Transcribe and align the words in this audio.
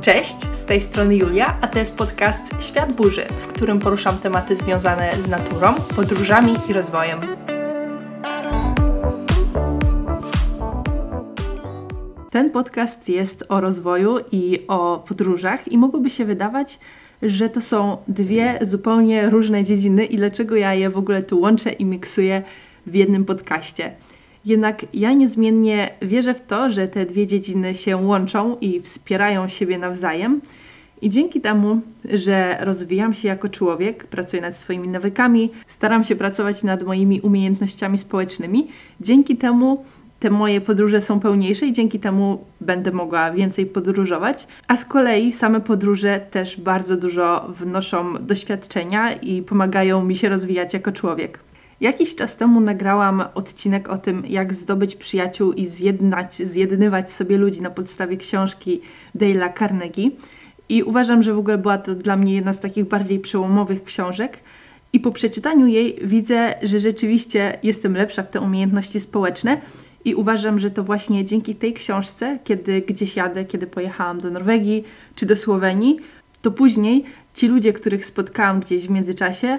Cześć, 0.00 0.42
z 0.42 0.64
tej 0.64 0.80
strony 0.80 1.16
Julia, 1.16 1.58
a 1.60 1.66
to 1.66 1.78
jest 1.78 1.96
podcast 1.96 2.42
Świat 2.60 2.92
Burzy, 2.92 3.22
w 3.24 3.46
którym 3.46 3.78
poruszam 3.78 4.18
tematy 4.18 4.56
związane 4.56 5.12
z 5.12 5.28
naturą, 5.28 5.74
podróżami 5.96 6.52
i 6.68 6.72
rozwojem. 6.72 7.20
Ten 12.30 12.50
podcast 12.50 13.08
jest 13.08 13.44
o 13.48 13.60
rozwoju 13.60 14.18
i 14.32 14.64
o 14.68 15.04
podróżach, 15.08 15.72
i 15.72 15.78
mogłoby 15.78 16.10
się 16.10 16.24
wydawać, 16.24 16.78
że 17.22 17.48
to 17.48 17.60
są 17.60 17.96
dwie 18.08 18.58
zupełnie 18.62 19.30
różne 19.30 19.64
dziedziny 19.64 20.04
i 20.04 20.16
dlaczego 20.16 20.56
ja 20.56 20.74
je 20.74 20.90
w 20.90 20.98
ogóle 20.98 21.22
tu 21.22 21.40
łączę 21.40 21.72
i 21.72 21.84
miksuję 21.84 22.42
w 22.86 22.94
jednym 22.94 23.24
podcaście. 23.24 23.92
Jednak 24.44 24.86
ja 24.94 25.12
niezmiennie 25.12 25.90
wierzę 26.02 26.34
w 26.34 26.46
to, 26.46 26.70
że 26.70 26.88
te 26.88 27.06
dwie 27.06 27.26
dziedziny 27.26 27.74
się 27.74 27.96
łączą 27.96 28.56
i 28.60 28.80
wspierają 28.80 29.48
siebie 29.48 29.78
nawzajem. 29.78 30.40
I 31.02 31.10
dzięki 31.10 31.40
temu, 31.40 31.80
że 32.14 32.56
rozwijam 32.60 33.14
się 33.14 33.28
jako 33.28 33.48
człowiek, 33.48 34.06
pracuję 34.06 34.42
nad 34.42 34.56
swoimi 34.56 34.88
nawykami, 34.88 35.50
staram 35.66 36.04
się 36.04 36.16
pracować 36.16 36.62
nad 36.62 36.82
moimi 36.82 37.20
umiejętnościami 37.20 37.98
społecznymi, 37.98 38.68
dzięki 39.00 39.36
temu 39.36 39.84
te 40.22 40.30
moje 40.30 40.60
podróże 40.60 41.00
są 41.00 41.20
pełniejsze 41.20 41.66
i 41.66 41.72
dzięki 41.72 42.00
temu 42.00 42.44
będę 42.60 42.92
mogła 42.92 43.30
więcej 43.30 43.66
podróżować. 43.66 44.46
A 44.68 44.76
z 44.76 44.84
kolei 44.84 45.32
same 45.32 45.60
podróże 45.60 46.20
też 46.30 46.60
bardzo 46.60 46.96
dużo 46.96 47.52
wnoszą 47.58 48.14
doświadczenia 48.14 49.12
i 49.12 49.42
pomagają 49.42 50.04
mi 50.04 50.16
się 50.16 50.28
rozwijać 50.28 50.74
jako 50.74 50.92
człowiek. 50.92 51.38
Jakiś 51.80 52.14
czas 52.14 52.36
temu 52.36 52.60
nagrałam 52.60 53.24
odcinek 53.34 53.88
o 53.88 53.98
tym, 53.98 54.22
jak 54.28 54.54
zdobyć 54.54 54.96
przyjaciół 54.96 55.52
i 55.52 55.66
zjednać, 55.66 56.34
zjednywać 56.34 57.12
sobie 57.12 57.38
ludzi 57.38 57.62
na 57.62 57.70
podstawie 57.70 58.16
książki 58.16 58.80
Dale'a 59.16 59.58
Carnegie. 59.58 60.10
I 60.68 60.82
uważam, 60.82 61.22
że 61.22 61.34
w 61.34 61.38
ogóle 61.38 61.58
była 61.58 61.78
to 61.78 61.94
dla 61.94 62.16
mnie 62.16 62.34
jedna 62.34 62.52
z 62.52 62.60
takich 62.60 62.88
bardziej 62.88 63.20
przełomowych 63.20 63.84
książek. 63.84 64.38
I 64.92 65.00
po 65.00 65.10
przeczytaniu 65.10 65.66
jej 65.66 65.98
widzę, 66.02 66.54
że 66.62 66.80
rzeczywiście 66.80 67.58
jestem 67.62 67.96
lepsza 67.96 68.22
w 68.22 68.28
te 68.28 68.40
umiejętności 68.40 69.00
społeczne. 69.00 69.60
I 70.04 70.14
uważam, 70.14 70.58
że 70.58 70.70
to 70.70 70.84
właśnie 70.84 71.24
dzięki 71.24 71.54
tej 71.54 71.72
książce, 71.72 72.38
kiedy 72.44 72.80
gdzieś 72.80 73.16
jadę, 73.16 73.44
kiedy 73.44 73.66
pojechałam 73.66 74.20
do 74.20 74.30
Norwegii 74.30 74.84
czy 75.14 75.26
do 75.26 75.36
Słowenii, 75.36 75.96
to 76.42 76.50
później 76.50 77.04
ci 77.34 77.48
ludzie, 77.48 77.72
których 77.72 78.06
spotkałam 78.06 78.60
gdzieś 78.60 78.86
w 78.86 78.90
międzyczasie, 78.90 79.58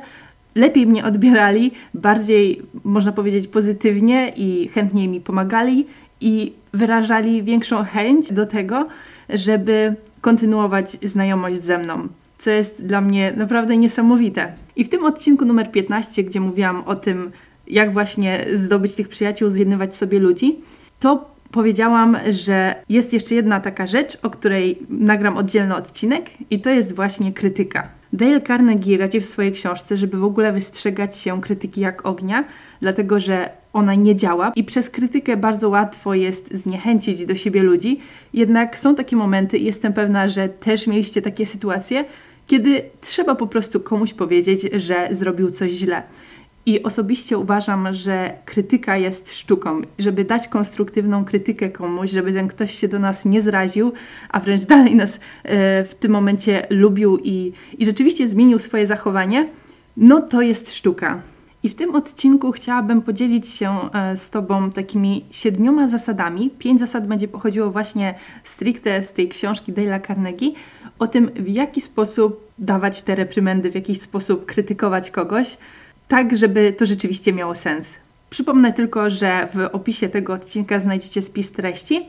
lepiej 0.55 0.87
mnie 0.87 1.05
odbierali, 1.05 1.71
bardziej 1.93 2.61
można 2.83 3.11
powiedzieć 3.11 3.47
pozytywnie 3.47 4.33
i 4.35 4.67
chętniej 4.67 5.07
mi 5.07 5.21
pomagali 5.21 5.87
i 6.21 6.53
wyrażali 6.73 7.43
większą 7.43 7.83
chęć 7.83 8.33
do 8.33 8.45
tego, 8.45 8.87
żeby 9.29 9.95
kontynuować 10.21 10.97
znajomość 11.03 11.65
ze 11.65 11.77
mną. 11.77 12.07
Co 12.37 12.49
jest 12.49 12.85
dla 12.85 13.01
mnie 13.01 13.33
naprawdę 13.37 13.77
niesamowite. 13.77 14.53
I 14.75 14.83
w 14.83 14.89
tym 14.89 15.05
odcinku 15.05 15.45
numer 15.45 15.71
15, 15.71 16.23
gdzie 16.23 16.39
mówiłam 16.39 16.83
o 16.85 16.95
tym, 16.95 17.31
jak 17.67 17.93
właśnie 17.93 18.45
zdobyć 18.53 18.95
tych 18.95 19.09
przyjaciół, 19.09 19.49
zjednywać 19.49 19.95
sobie 19.95 20.19
ludzi, 20.19 20.59
to 20.99 21.33
powiedziałam, 21.51 22.17
że 22.29 22.75
jest 22.89 23.13
jeszcze 23.13 23.35
jedna 23.35 23.59
taka 23.59 23.87
rzecz, 23.87 24.17
o 24.21 24.29
której 24.29 24.79
nagram 24.89 25.37
oddzielny 25.37 25.75
odcinek, 25.75 26.29
i 26.49 26.59
to 26.61 26.69
jest 26.69 26.95
właśnie 26.95 27.33
krytyka. 27.33 27.89
Dale 28.13 28.41
Carnegie 28.41 28.97
radzi 28.97 29.21
w 29.21 29.25
swojej 29.25 29.51
książce, 29.51 29.97
żeby 29.97 30.17
w 30.17 30.23
ogóle 30.23 30.53
wystrzegać 30.53 31.17
się 31.17 31.41
krytyki 31.41 31.81
jak 31.81 32.05
ognia, 32.05 32.43
dlatego 32.81 33.19
że 33.19 33.49
ona 33.73 33.95
nie 33.95 34.15
działa 34.15 34.51
i 34.55 34.63
przez 34.63 34.89
krytykę 34.89 35.37
bardzo 35.37 35.69
łatwo 35.69 36.13
jest 36.13 36.53
zniechęcić 36.53 37.25
do 37.25 37.35
siebie 37.35 37.63
ludzi. 37.63 37.99
Jednak 38.33 38.79
są 38.79 38.95
takie 38.95 39.15
momenty, 39.15 39.57
i 39.57 39.65
jestem 39.65 39.93
pewna, 39.93 40.27
że 40.27 40.49
też 40.49 40.87
mieliście 40.87 41.21
takie 41.21 41.45
sytuacje, 41.45 42.05
kiedy 42.47 42.81
trzeba 43.01 43.35
po 43.35 43.47
prostu 43.47 43.79
komuś 43.79 44.13
powiedzieć, 44.13 44.61
że 44.73 45.07
zrobił 45.11 45.51
coś 45.51 45.71
źle. 45.71 46.03
I 46.65 46.83
osobiście 46.83 47.37
uważam, 47.37 47.93
że 47.93 48.35
krytyka 48.45 48.97
jest 48.97 49.33
sztuką. 49.33 49.81
Żeby 49.99 50.25
dać 50.25 50.47
konstruktywną 50.47 51.25
krytykę 51.25 51.69
komuś, 51.69 52.11
żeby 52.11 52.33
ten 52.33 52.47
ktoś 52.47 52.75
się 52.75 52.87
do 52.87 52.99
nas 52.99 53.25
nie 53.25 53.41
zraził, 53.41 53.93
a 54.29 54.39
wręcz 54.39 54.65
dalej 54.65 54.95
nas 54.95 55.15
e, 55.15 55.19
w 55.83 55.95
tym 55.95 56.11
momencie 56.11 56.67
lubił 56.69 57.17
i, 57.23 57.51
i 57.77 57.85
rzeczywiście 57.85 58.27
zmienił 58.27 58.59
swoje 58.59 58.87
zachowanie, 58.87 59.49
no 59.97 60.21
to 60.21 60.41
jest 60.41 60.75
sztuka. 60.75 61.21
I 61.63 61.69
w 61.69 61.75
tym 61.75 61.95
odcinku 61.95 62.51
chciałabym 62.51 63.01
podzielić 63.01 63.47
się 63.47 63.71
e, 63.93 64.17
z 64.17 64.29
Tobą 64.29 64.71
takimi 64.71 65.25
siedmioma 65.31 65.87
zasadami. 65.87 66.49
Pięć 66.49 66.79
zasad 66.79 67.07
będzie 67.07 67.27
pochodziło 67.27 67.71
właśnie 67.71 68.15
stricte 68.43 69.03
z 69.03 69.13
tej 69.13 69.29
książki 69.29 69.73
Dale'a 69.73 70.07
Carnegie, 70.07 70.51
o 70.99 71.07
tym, 71.07 71.31
w 71.35 71.47
jaki 71.47 71.81
sposób 71.81 72.47
dawać 72.59 73.01
te 73.01 73.15
reprymendy, 73.15 73.71
w 73.71 73.75
jaki 73.75 73.95
sposób 73.95 74.45
krytykować 74.45 75.11
kogoś, 75.11 75.57
tak, 76.13 76.37
żeby 76.37 76.73
to 76.73 76.85
rzeczywiście 76.85 77.33
miało 77.33 77.55
sens. 77.55 77.97
Przypomnę 78.29 78.73
tylko, 78.73 79.09
że 79.09 79.47
w 79.53 79.59
opisie 79.75 80.09
tego 80.09 80.33
odcinka 80.33 80.79
znajdziecie 80.79 81.21
spis 81.21 81.51
treści. 81.51 82.07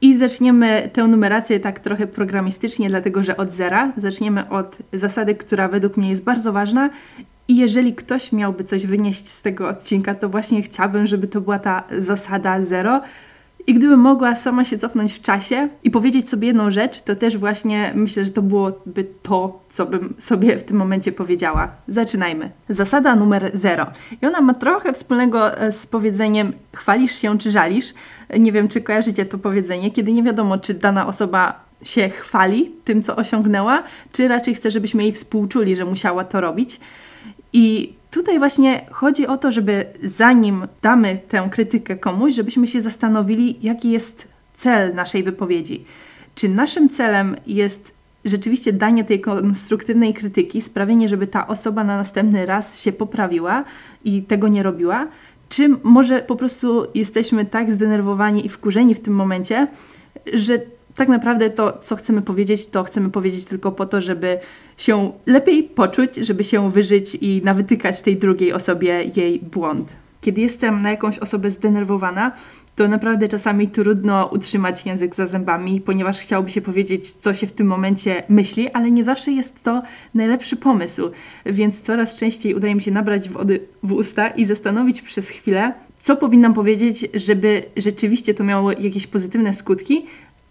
I 0.00 0.16
zaczniemy 0.16 0.90
tę 0.92 1.08
numerację 1.08 1.60
tak 1.60 1.78
trochę 1.78 2.06
programistycznie, 2.06 2.88
dlatego 2.88 3.22
że 3.22 3.36
od 3.36 3.52
zera. 3.52 3.92
Zaczniemy 3.96 4.48
od 4.48 4.76
zasady, 4.92 5.34
która 5.34 5.68
według 5.68 5.96
mnie 5.96 6.10
jest 6.10 6.22
bardzo 6.22 6.52
ważna. 6.52 6.90
I 7.48 7.56
jeżeli 7.56 7.94
ktoś 7.94 8.32
miałby 8.32 8.64
coś 8.64 8.86
wynieść 8.86 9.28
z 9.28 9.42
tego 9.42 9.68
odcinka, 9.68 10.14
to 10.14 10.28
właśnie 10.28 10.62
chciałabym, 10.62 11.06
żeby 11.06 11.28
to 11.28 11.40
była 11.40 11.58
ta 11.58 11.82
zasada 11.98 12.62
zero, 12.62 13.00
i 13.66 13.74
gdybym 13.74 14.00
mogła 14.00 14.36
sama 14.36 14.64
się 14.64 14.78
cofnąć 14.78 15.12
w 15.12 15.22
czasie 15.22 15.68
i 15.84 15.90
powiedzieć 15.90 16.28
sobie 16.28 16.46
jedną 16.46 16.70
rzecz, 16.70 17.02
to 17.02 17.16
też 17.16 17.36
właśnie 17.38 17.92
myślę, 17.94 18.24
że 18.24 18.30
to 18.30 18.42
byłoby 18.42 19.06
to, 19.22 19.60
co 19.70 19.86
bym 19.86 20.14
sobie 20.18 20.58
w 20.58 20.62
tym 20.62 20.76
momencie 20.76 21.12
powiedziała. 21.12 21.68
Zaczynajmy. 21.88 22.50
Zasada 22.68 23.16
numer 23.16 23.50
zero. 23.54 23.86
I 24.22 24.26
ona 24.26 24.40
ma 24.40 24.54
trochę 24.54 24.92
wspólnego 24.92 25.58
e, 25.58 25.72
z 25.72 25.86
powiedzeniem 25.86 26.52
chwalisz 26.76 27.14
się 27.14 27.38
czy 27.38 27.50
żalisz. 27.50 27.94
Nie 28.38 28.52
wiem, 28.52 28.68
czy 28.68 28.80
kojarzycie 28.80 29.24
to 29.24 29.38
powiedzenie, 29.38 29.90
kiedy 29.90 30.12
nie 30.12 30.22
wiadomo, 30.22 30.58
czy 30.58 30.74
dana 30.74 31.06
osoba 31.06 31.64
się 31.82 32.08
chwali 32.08 32.72
tym, 32.84 33.02
co 33.02 33.16
osiągnęła, 33.16 33.82
czy 34.12 34.28
raczej 34.28 34.54
chce, 34.54 34.70
żebyśmy 34.70 35.02
jej 35.02 35.12
współczuli, 35.12 35.76
że 35.76 35.84
musiała 35.84 36.24
to 36.24 36.40
robić. 36.40 36.80
I 37.52 37.94
Tutaj 38.10 38.38
właśnie 38.38 38.86
chodzi 38.90 39.26
o 39.26 39.36
to, 39.36 39.52
żeby 39.52 39.86
zanim 40.04 40.66
damy 40.82 41.18
tę 41.28 41.48
krytykę 41.50 41.96
komuś, 41.96 42.34
żebyśmy 42.34 42.66
się 42.66 42.80
zastanowili, 42.80 43.56
jaki 43.62 43.90
jest 43.90 44.28
cel 44.54 44.94
naszej 44.94 45.22
wypowiedzi. 45.22 45.84
Czy 46.34 46.48
naszym 46.48 46.88
celem 46.88 47.36
jest 47.46 47.94
rzeczywiście 48.24 48.72
danie 48.72 49.04
tej 49.04 49.20
konstruktywnej 49.20 50.14
krytyki, 50.14 50.60
sprawienie, 50.60 51.08
żeby 51.08 51.26
ta 51.26 51.46
osoba 51.46 51.84
na 51.84 51.96
następny 51.96 52.46
raz 52.46 52.80
się 52.80 52.92
poprawiła 52.92 53.64
i 54.04 54.22
tego 54.22 54.48
nie 54.48 54.62
robiła? 54.62 55.06
Czy 55.48 55.68
może 55.82 56.20
po 56.20 56.36
prostu 56.36 56.86
jesteśmy 56.94 57.44
tak 57.44 57.72
zdenerwowani 57.72 58.46
i 58.46 58.48
wkurzeni 58.48 58.94
w 58.94 59.00
tym 59.00 59.14
momencie, 59.14 59.66
że 60.34 60.58
tak 60.94 61.08
naprawdę 61.08 61.50
to, 61.50 61.78
co 61.82 61.96
chcemy 61.96 62.22
powiedzieć, 62.22 62.66
to 62.66 62.84
chcemy 62.84 63.10
powiedzieć 63.10 63.44
tylko 63.44 63.72
po 63.72 63.86
to, 63.86 64.00
żeby 64.00 64.38
się 64.76 65.12
lepiej 65.26 65.62
poczuć, 65.62 66.16
żeby 66.16 66.44
się 66.44 66.70
wyżyć 66.70 67.14
i 67.14 67.42
nawytykać 67.44 68.00
tej 68.00 68.16
drugiej 68.16 68.52
osobie 68.52 69.04
jej 69.16 69.38
błąd. 69.38 69.88
Kiedy 70.20 70.40
jestem 70.40 70.78
na 70.78 70.90
jakąś 70.90 71.18
osobę 71.18 71.50
zdenerwowana, 71.50 72.32
to 72.76 72.88
naprawdę 72.88 73.28
czasami 73.28 73.68
trudno 73.68 74.26
utrzymać 74.26 74.86
język 74.86 75.14
za 75.14 75.26
zębami, 75.26 75.80
ponieważ 75.80 76.18
chciałoby 76.18 76.50
się 76.50 76.60
powiedzieć, 76.60 77.12
co 77.12 77.34
się 77.34 77.46
w 77.46 77.52
tym 77.52 77.66
momencie 77.66 78.22
myśli, 78.28 78.70
ale 78.70 78.90
nie 78.90 79.04
zawsze 79.04 79.32
jest 79.32 79.62
to 79.62 79.82
najlepszy 80.14 80.56
pomysł, 80.56 81.10
więc 81.46 81.80
coraz 81.80 82.14
częściej 82.14 82.54
udaje 82.54 82.74
mi 82.74 82.80
się 82.80 82.90
nabrać 82.90 83.28
wody 83.28 83.60
w 83.82 83.92
usta 83.92 84.28
i 84.28 84.44
zastanowić 84.44 85.02
przez 85.02 85.28
chwilę, 85.28 85.74
co 86.02 86.16
powinnam 86.16 86.54
powiedzieć, 86.54 87.08
żeby 87.14 87.62
rzeczywiście 87.76 88.34
to 88.34 88.44
miało 88.44 88.72
jakieś 88.72 89.06
pozytywne 89.06 89.54
skutki, 89.54 90.06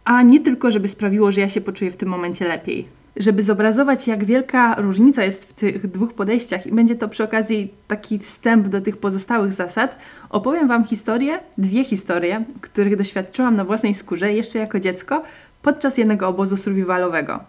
a 0.10 0.22
nie 0.22 0.40
tylko, 0.40 0.72
żeby 0.72 0.88
sprawiło, 0.88 1.32
że 1.32 1.42
ja 1.42 1.50
się 1.50 1.62
poczuję 1.62 1.92
w 1.92 1.98
tym 1.98 2.10
momencie 2.10 2.48
lepiej. 2.48 2.88
Żeby 3.16 3.44
zobrazować, 3.44 4.08
jak 4.08 4.24
wielka 4.24 4.76
różnica 4.76 5.24
jest 5.24 5.46
w 5.46 5.54
tych 5.54 5.88
dwóch 5.88 6.14
podejściach, 6.14 6.68
i 6.68 6.72
będzie 6.72 6.96
to 6.96 7.10
przy 7.10 7.24
okazji 7.24 7.74
taki 7.88 8.20
wstęp 8.20 8.68
do 8.68 8.82
tych 8.82 8.98
pozostałych 8.98 9.54
zasad, 9.54 9.98
opowiem 10.30 10.68
Wam 10.68 10.86
historię, 10.86 11.40
dwie 11.58 11.84
historie, 11.84 12.44
których 12.62 12.96
doświadczyłam 12.96 13.56
na 13.56 13.66
własnej 13.66 13.94
skórze 13.94 14.34
jeszcze 14.34 14.60
jako 14.60 14.80
dziecko 14.80 15.24
podczas 15.62 15.98
jednego 15.98 16.28
obozu 16.28 16.58
survivalowego. 16.58 17.40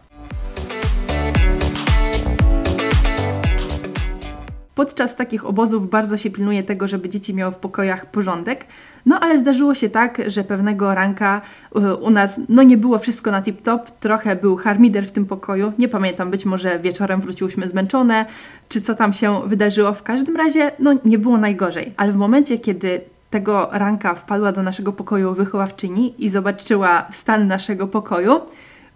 Podczas 4.81 5.17
takich 5.17 5.47
obozów 5.47 5.91
bardzo 5.91 6.17
się 6.17 6.31
pilnuje 6.31 6.63
tego, 6.63 6.89
żeby 6.89 7.09
dzieci 7.09 7.35
miały 7.35 7.53
w 7.53 7.57
pokojach 7.57 8.07
porządek. 8.07 8.67
No 9.07 9.21
ale 9.21 9.39
zdarzyło 9.39 9.75
się 9.75 9.89
tak, 9.89 10.23
że 10.27 10.45
pewnego 10.45 10.95
ranka 10.95 11.41
y, 11.77 11.95
u 11.95 12.11
nas 12.11 12.41
no 12.49 12.63
nie 12.63 12.77
było 12.77 12.99
wszystko 12.99 13.31
na 13.31 13.43
tip-top, 13.43 13.81
trochę 14.01 14.37
był 14.37 14.57
harmider 14.57 15.07
w 15.07 15.11
tym 15.11 15.27
pokoju. 15.27 15.73
Nie 15.79 15.89
pamiętam, 15.89 16.31
być 16.31 16.45
może 16.45 16.79
wieczorem 16.79 17.21
wróciłyśmy 17.21 17.69
zmęczone, 17.69 18.27
czy 18.69 18.81
co 18.81 18.95
tam 18.95 19.13
się 19.13 19.41
wydarzyło. 19.47 19.95
W 19.95 20.03
każdym 20.03 20.37
razie 20.37 20.73
no 20.79 20.95
nie 21.05 21.19
było 21.19 21.39
najgorzej. 21.39 21.93
Ale 21.97 22.13
w 22.13 22.17
momencie, 22.17 22.59
kiedy 22.59 23.01
tego 23.31 23.69
ranka 23.73 24.15
wpadła 24.15 24.53
do 24.53 24.63
naszego 24.63 24.93
pokoju 24.93 25.35
wychowawczyni 25.35 26.25
i 26.25 26.31
zobaczyła 26.31 27.07
stan 27.13 27.47
naszego 27.47 27.87
pokoju, 27.87 28.41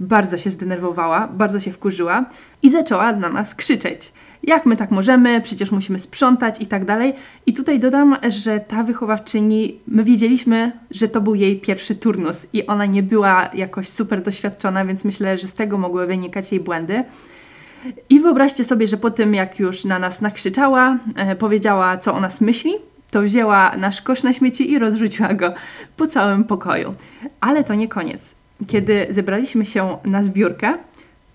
bardzo 0.01 0.39
się 0.39 0.51
zdenerwowała, 0.51 1.29
bardzo 1.29 1.61
się 1.61 1.73
wkurzyła 1.73 2.25
i 2.63 2.71
zaczęła 2.71 3.13
na 3.13 3.29
nas 3.29 3.55
krzyczeć. 3.55 4.13
Jak 4.43 4.67
my 4.67 4.77
tak 4.77 4.91
możemy? 4.91 5.41
Przecież 5.41 5.71
musimy 5.71 5.99
sprzątać 5.99 6.63
i 6.63 6.67
tak 6.67 6.85
dalej. 6.85 7.15
I 7.47 7.53
tutaj 7.53 7.79
dodam, 7.81 8.17
że 8.29 8.61
ta 8.61 8.85
wychowawczyni, 8.85 9.81
my 9.87 10.05
wiedzieliśmy, 10.05 10.73
że 10.91 11.09
to 11.09 11.21
był 11.21 11.35
jej 11.35 11.61
pierwszy 11.61 11.95
turnus 11.95 12.47
i 12.53 12.67
ona 12.67 12.87
nie 12.87 13.03
była 13.03 13.51
jakoś 13.55 13.89
super 13.89 14.23
doświadczona, 14.23 14.85
więc 14.85 15.05
myślę, 15.05 15.39
że 15.39 15.49
z 15.49 15.55
tego 15.55 15.79
mogły 15.79 16.07
wynikać 16.07 16.53
jej 16.53 16.61
błędy. 16.61 17.05
I 18.11 18.21
wyobraźcie 18.21 18.65
sobie, 18.65 18.89
że 18.89 18.97
po 18.97 19.11
tym, 19.11 19.35
jak 19.35 19.59
już 19.59 19.85
na 19.85 19.99
nas 19.99 20.21
nakrzyczała, 20.21 20.99
e, 21.17 21.37
powiedziała, 21.37 21.99
co 21.99 22.15
o 22.15 22.21
nas 22.21 22.41
myśli, 22.41 22.73
to 23.11 23.23
wzięła 23.23 23.77
nasz 23.77 24.03
kosz 24.03 24.23
na 24.23 24.33
śmieci 24.33 24.73
i 24.73 24.79
rozrzuciła 24.79 25.35
go 25.35 25.55
po 25.97 26.07
całym 26.07 26.45
pokoju. 26.45 26.95
Ale 27.41 27.65
to 27.65 27.75
nie 27.75 27.89
koniec. 27.89 28.35
Kiedy 28.67 29.07
zebraliśmy 29.11 29.65
się 29.65 29.99
na 30.05 30.23
zbiórkę, 30.23 30.75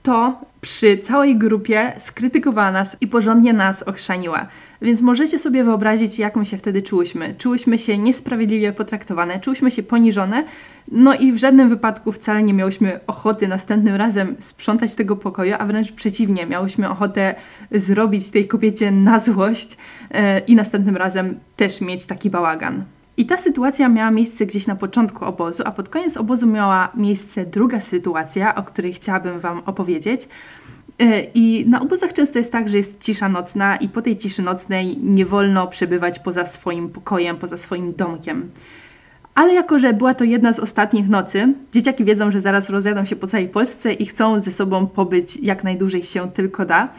to 0.04 0.42
przy 0.62 0.98
całej 0.98 1.38
grupie 1.38 1.94
skrytykowała 1.98 2.72
nas 2.72 2.98
i 3.02 3.08
porządnie 3.08 3.54
nas 3.54 3.84
ochrzaniła. 3.84 4.48
Więc 4.82 5.02
możecie 5.02 5.40
sobie 5.40 5.64
wyobrazić, 5.64 6.20
jak 6.20 6.36
my 6.36 6.46
się 6.46 6.58
wtedy 6.58 6.82
czułyśmy. 6.82 7.36
Czułyśmy 7.38 7.78
się 7.78 7.98
niesprawiedliwie 7.98 8.74
potraktowane, 8.74 9.40
czułyśmy 9.40 9.72
się 9.72 9.84
poniżone, 9.84 10.44
no 10.92 11.14
i 11.14 11.32
w 11.32 11.38
żadnym 11.38 11.70
wypadku 11.70 12.12
wcale 12.12 12.44
nie 12.44 12.54
miałyśmy 12.54 13.00
ochoty 13.08 13.48
następnym 13.48 13.96
razem 13.96 14.36
sprzątać 14.40 14.96
tego 14.96 15.16
pokoju, 15.16 15.56
a 15.60 15.66
wręcz 15.66 15.92
przeciwnie, 15.92 16.46
miałyśmy 16.46 16.90
ochotę 16.90 17.36
zrobić 17.72 18.30
tej 18.30 18.48
kobiecie 18.48 18.92
na 18.92 19.20
złość 19.20 19.78
yy, 20.12 20.20
i 20.48 20.56
następnym 20.56 20.98
razem 20.98 21.40
też 21.56 21.82
mieć 21.82 22.06
taki 22.06 22.30
bałagan. 22.30 22.84
I 23.20 23.26
ta 23.26 23.38
sytuacja 23.38 23.90
miała 23.90 24.12
miejsce 24.12 24.46
gdzieś 24.46 24.68
na 24.68 24.76
początku 24.76 25.26
obozu, 25.26 25.64
a 25.66 25.72
pod 25.72 25.90
koniec 25.90 26.18
obozu 26.18 26.48
miała 26.48 26.90
miejsce 26.96 27.46
druga 27.46 27.82
sytuacja, 27.82 28.56
o 28.56 28.64
której 28.64 28.94
chciałabym 28.94 29.40
Wam 29.40 29.62
opowiedzieć. 29.66 30.28
E, 31.00 31.22
I 31.34 31.66
na 31.68 31.82
obozach 31.82 32.14
często 32.14 32.40
jest 32.40 32.52
tak, 32.52 32.70
że 32.70 32.78
jest 32.78 33.00
cisza 33.00 33.30
nocna, 33.30 33.76
i 33.76 33.90
po 33.90 34.02
tej 34.02 34.18
ciszy 34.18 34.42
nocnej 34.42 34.98
nie 34.98 35.26
wolno 35.26 35.68
przebywać 35.68 36.20
poza 36.20 36.46
swoim 36.46 36.90
pokojem, 36.90 37.38
poza 37.38 37.58
swoim 37.58 37.94
domkiem. 37.94 38.50
Ale 39.36 39.54
jako, 39.54 39.80
że 39.80 39.94
była 39.94 40.14
to 40.14 40.24
jedna 40.24 40.54
z 40.54 40.60
ostatnich 40.60 41.10
nocy, 41.10 41.54
dzieciaki 41.72 42.06
wiedzą, 42.06 42.32
że 42.32 42.42
zaraz 42.42 42.70
rozjadą 42.70 43.06
się 43.06 43.16
po 43.16 43.28
całej 43.28 43.50
Polsce 43.50 43.94
i 43.94 44.06
chcą 44.06 44.40
ze 44.40 44.52
sobą 44.52 44.88
pobyć 44.88 45.38
jak 45.38 45.64
najdłużej 45.64 46.04
się 46.04 46.32
tylko 46.32 46.66
da. 46.66 46.90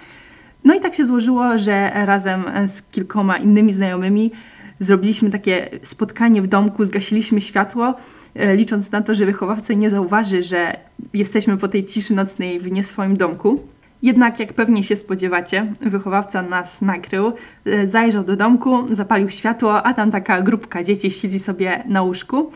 No 0.65 0.75
i 0.75 0.81
tak 0.81 0.95
się 0.95 1.07
złożyło, 1.07 1.59
że 1.59 1.91
razem 1.95 2.45
z 2.67 2.83
kilkoma 2.83 3.37
innymi 3.37 3.73
znajomymi 3.73 4.31
zrobiliśmy 4.81 5.31
takie 5.31 5.69
spotkanie 5.83 6.43
w 6.43 6.47
domku, 6.47 6.85
zgasiliśmy 6.85 7.41
światło, 7.41 7.95
e, 8.35 8.57
licząc 8.57 8.91
na 8.91 9.03
to, 9.03 9.15
że 9.15 9.27
wychowawca 9.27 9.75
nie 9.75 9.91
zauważy, 9.91 10.43
że 10.43 10.73
jesteśmy 11.15 11.57
po 11.57 11.69
tej 11.69 11.85
ciszy 11.85 12.15
nocnej 12.15 12.61
w 12.61 12.73
nie 12.73 12.85
swoim 12.85 13.17
domku. 13.17 13.65
Jednak, 14.03 14.41
jak 14.41 14.53
pewnie 14.53 14.85
się 14.85 14.97
spodziewacie, 14.97 15.73
wychowawca 15.81 16.43
nas 16.43 16.83
nakrył, 16.83 17.33
e, 17.65 17.89
zajrzał 17.89 18.25
do 18.25 18.37
domku, 18.37 18.95
zapalił 18.95 19.31
światło, 19.31 19.83
a 19.83 19.95
tam 19.95 20.11
taka 20.11 20.43
grupka 20.43 20.85
dzieci 20.85 21.11
siedzi 21.11 21.39
sobie 21.39 21.85
na 21.89 22.03
łóżku. 22.03 22.51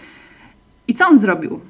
I 0.89 0.95
co 0.95 1.09
on 1.09 1.19
zrobił? 1.19 1.61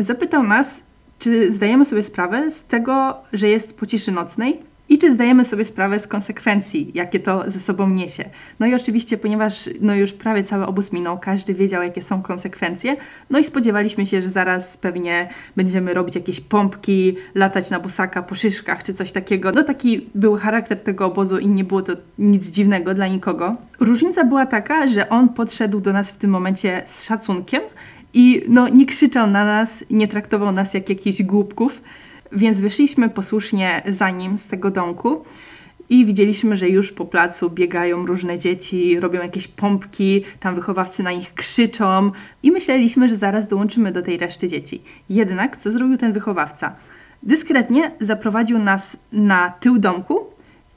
Zapytał 0.00 0.42
nas, 0.42 0.82
czy 1.18 1.52
zdajemy 1.52 1.84
sobie 1.84 2.02
sprawę 2.02 2.50
z 2.50 2.62
tego, 2.62 3.14
że 3.32 3.48
jest 3.48 3.76
po 3.76 3.86
ciszy 3.86 4.12
nocnej 4.12 4.62
i 4.88 4.98
czy 4.98 5.12
zdajemy 5.12 5.44
sobie 5.44 5.64
sprawę 5.64 6.00
z 6.00 6.06
konsekwencji, 6.06 6.90
jakie 6.94 7.20
to 7.20 7.42
ze 7.46 7.60
sobą 7.60 7.90
niesie. 7.90 8.24
No 8.60 8.66
i 8.66 8.74
oczywiście, 8.74 9.16
ponieważ 9.16 9.70
no 9.80 9.94
już 9.94 10.12
prawie 10.12 10.44
cały 10.44 10.66
obóz 10.66 10.92
minął, 10.92 11.18
każdy 11.18 11.54
wiedział, 11.54 11.82
jakie 11.82 12.02
są 12.02 12.22
konsekwencje, 12.22 12.96
no 13.30 13.38
i 13.38 13.44
spodziewaliśmy 13.44 14.06
się, 14.06 14.22
że 14.22 14.28
zaraz 14.28 14.76
pewnie 14.76 15.28
będziemy 15.56 15.94
robić 15.94 16.14
jakieś 16.14 16.40
pompki, 16.40 17.16
latać 17.34 17.70
na 17.70 17.80
busaka 17.80 18.22
po 18.22 18.34
szyszkach 18.34 18.82
czy 18.82 18.94
coś 18.94 19.12
takiego. 19.12 19.52
No 19.52 19.62
taki 19.62 20.06
był 20.14 20.36
charakter 20.36 20.80
tego 20.80 21.06
obozu 21.06 21.38
i 21.38 21.48
nie 21.48 21.64
było 21.64 21.82
to 21.82 21.92
nic 22.18 22.50
dziwnego 22.50 22.94
dla 22.94 23.08
nikogo. 23.08 23.56
Różnica 23.80 24.24
była 24.24 24.46
taka, 24.46 24.88
że 24.88 25.08
on 25.08 25.28
podszedł 25.28 25.80
do 25.80 25.92
nas 25.92 26.10
w 26.10 26.16
tym 26.16 26.30
momencie 26.30 26.82
z 26.84 27.04
szacunkiem 27.04 27.62
i 28.14 28.42
no 28.48 28.68
nie 28.68 28.86
krzyczał 28.86 29.26
na 29.26 29.44
nas, 29.44 29.84
nie 29.90 30.08
traktował 30.08 30.52
nas 30.52 30.74
jak 30.74 30.88
jakichś 30.88 31.22
głupków, 31.22 31.80
więc 32.32 32.60
wyszliśmy 32.60 33.08
posłusznie 33.08 33.82
za 33.88 34.10
nim 34.10 34.36
z 34.36 34.46
tego 34.46 34.70
domku 34.70 35.24
i 35.88 36.04
widzieliśmy, 36.06 36.56
że 36.56 36.68
już 36.68 36.92
po 36.92 37.04
placu 37.04 37.50
biegają 37.50 38.06
różne 38.06 38.38
dzieci, 38.38 39.00
robią 39.00 39.22
jakieś 39.22 39.48
pompki, 39.48 40.24
tam 40.40 40.54
wychowawcy 40.54 41.02
na 41.02 41.12
nich 41.12 41.34
krzyczą 41.34 42.10
i 42.42 42.52
myśleliśmy, 42.52 43.08
że 43.08 43.16
zaraz 43.16 43.48
dołączymy 43.48 43.92
do 43.92 44.02
tej 44.02 44.16
reszty 44.18 44.48
dzieci. 44.48 44.82
Jednak 45.10 45.56
co 45.56 45.70
zrobił 45.70 45.96
ten 45.96 46.12
wychowawca? 46.12 46.76
Dyskretnie 47.22 47.90
zaprowadził 48.00 48.58
nas 48.58 48.96
na 49.12 49.50
tył 49.50 49.78
domku 49.78 50.26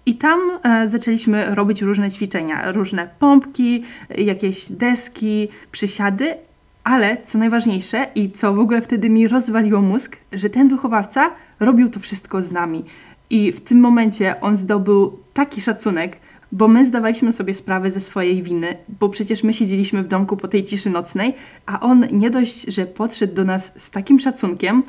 i 0.06 0.16
tam 0.16 0.40
e, 0.64 0.88
zaczęliśmy 0.88 1.56
robić 1.56 1.82
różne 1.82 2.12
ćwiczenia, 2.12 2.72
różne 2.72 3.10
pompki, 3.20 3.84
jakieś 4.18 4.72
deski, 4.72 5.48
przysiady, 5.72 6.36
ale 6.84 7.18
co 7.24 7.38
najważniejsze 7.38 8.08
i 8.16 8.32
co 8.32 8.54
w 8.54 8.60
ogóle 8.60 8.82
wtedy 8.82 9.10
mi 9.10 9.28
rozwaliło 9.28 9.82
mózg, 9.82 10.18
że 10.32 10.50
ten 10.50 10.70
wychowawca 10.70 11.32
robił 11.60 11.90
to 11.90 12.00
wszystko 12.00 12.42
z 12.42 12.52
nami. 12.52 12.86
I 13.30 13.52
w 13.52 13.62
tym 13.62 13.80
momencie 13.80 14.42
on 14.42 14.58
zdobył 14.58 15.20
taki 15.34 15.62
szacunek, 15.62 16.18
bo 16.52 16.68
my 16.68 16.86
zdawaliśmy 16.86 17.34
sobie 17.34 17.54
sprawę 17.54 17.92
ze 17.92 18.00
swojej 18.00 18.44
winy, 18.44 18.78
bo 19.00 19.10
przecież 19.10 19.44
my 19.44 19.54
siedzieliśmy 19.54 20.04
w 20.04 20.08
domku 20.08 20.38
po 20.38 20.48
tej 20.48 20.64
ciszy 20.64 20.90
nocnej, 20.90 21.34
a 21.66 21.80
on 21.80 22.06
nie 22.12 22.30
dość, 22.30 22.74
że 22.74 22.86
podszedł 22.86 23.34
do 23.34 23.46
nas 23.46 23.74
z 23.76 23.90
takim 23.90 24.20
szacunkiem, 24.20 24.84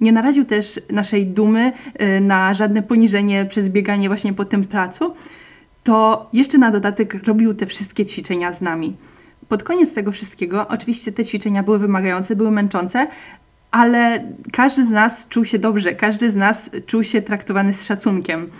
nie 0.00 0.12
naraził 0.12 0.44
też 0.44 0.80
naszej 0.90 1.26
dumy 1.26 1.72
y, 2.02 2.20
na 2.20 2.54
żadne 2.54 2.82
poniżenie 2.82 3.44
przez 3.44 3.68
bieganie 3.68 4.08
właśnie 4.08 4.32
po 4.32 4.44
tym 4.44 4.64
placu, 4.64 5.14
to 5.84 6.28
jeszcze 6.32 6.58
na 6.58 6.70
dodatek 6.70 7.24
robił 7.24 7.54
te 7.54 7.66
wszystkie 7.66 8.06
ćwiczenia 8.06 8.52
z 8.52 8.60
nami. 8.60 8.96
Pod 9.48 9.62
koniec 9.62 9.94
tego 9.94 10.12
wszystkiego, 10.12 10.68
oczywiście 10.68 11.12
te 11.12 11.24
ćwiczenia 11.24 11.62
były 11.62 11.78
wymagające, 11.78 12.36
były 12.36 12.50
męczące, 12.50 13.06
ale 13.70 14.32
każdy 14.52 14.84
z 14.84 14.90
nas 14.90 15.26
czuł 15.28 15.44
się 15.44 15.58
dobrze, 15.58 15.94
każdy 15.94 16.30
z 16.30 16.36
nas 16.36 16.70
czuł 16.86 17.04
się 17.04 17.22
traktowany 17.22 17.74
z 17.74 17.84
szacunkiem. 17.84 18.50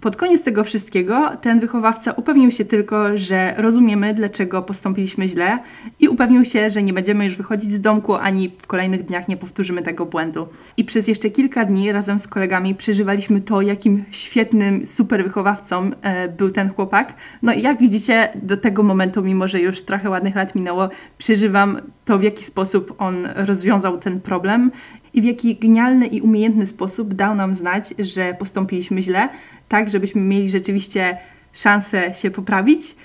Pod 0.00 0.16
koniec 0.16 0.42
tego 0.42 0.64
wszystkiego 0.64 1.36
ten 1.40 1.60
wychowawca 1.60 2.12
upewnił 2.12 2.50
się 2.50 2.64
tylko, 2.64 3.18
że 3.18 3.54
rozumiemy, 3.56 4.14
dlaczego 4.14 4.62
postąpiliśmy 4.62 5.28
źle 5.28 5.58
i 6.00 6.08
upewnił 6.08 6.44
się, 6.44 6.70
że 6.70 6.82
nie 6.82 6.92
będziemy 6.92 7.24
już 7.24 7.36
wychodzić 7.36 7.72
z 7.72 7.80
domku 7.80 8.14
ani 8.14 8.52
w 8.58 8.66
kolejnych 8.66 9.04
dniach 9.04 9.28
nie 9.28 9.36
powtórzymy 9.36 9.82
tego 9.82 10.06
błędu. 10.06 10.48
I 10.76 10.84
przez 10.84 11.08
jeszcze 11.08 11.30
kilka 11.30 11.64
dni 11.64 11.92
razem 11.92 12.18
z 12.18 12.28
kolegami 12.28 12.74
przeżywaliśmy 12.74 13.40
to, 13.40 13.60
jakim 13.60 14.04
świetnym, 14.10 14.86
super 14.86 15.24
wychowawcą 15.24 15.90
e, 16.02 16.28
był 16.28 16.50
ten 16.50 16.70
chłopak. 16.70 17.14
No 17.42 17.52
i 17.52 17.62
jak 17.62 17.78
widzicie, 17.78 18.28
do 18.42 18.56
tego 18.56 18.82
momentu, 18.82 19.22
mimo 19.22 19.48
że 19.48 19.60
już 19.60 19.80
trochę 19.82 20.10
ładnych 20.10 20.36
lat 20.36 20.54
minęło, 20.54 20.88
przeżywam 21.18 21.80
to, 22.04 22.18
w 22.18 22.22
jaki 22.22 22.44
sposób 22.44 22.94
on 22.98 23.28
rozwiązał 23.34 23.98
ten 23.98 24.20
problem 24.20 24.70
i 25.14 25.22
w 25.22 25.24
jaki 25.24 25.56
genialny 25.56 26.06
i 26.06 26.20
umiejętny 26.20 26.66
sposób 26.66 27.14
dał 27.14 27.34
nam 27.34 27.54
znać, 27.54 27.94
że 27.98 28.34
postąpiliśmy 28.38 29.02
źle, 29.02 29.28
tak 29.68 29.90
żebyśmy 29.90 30.20
mieli 30.20 30.48
rzeczywiście 30.48 31.18
szansę 31.52 32.14
się 32.14 32.30
poprawić, 32.30 32.96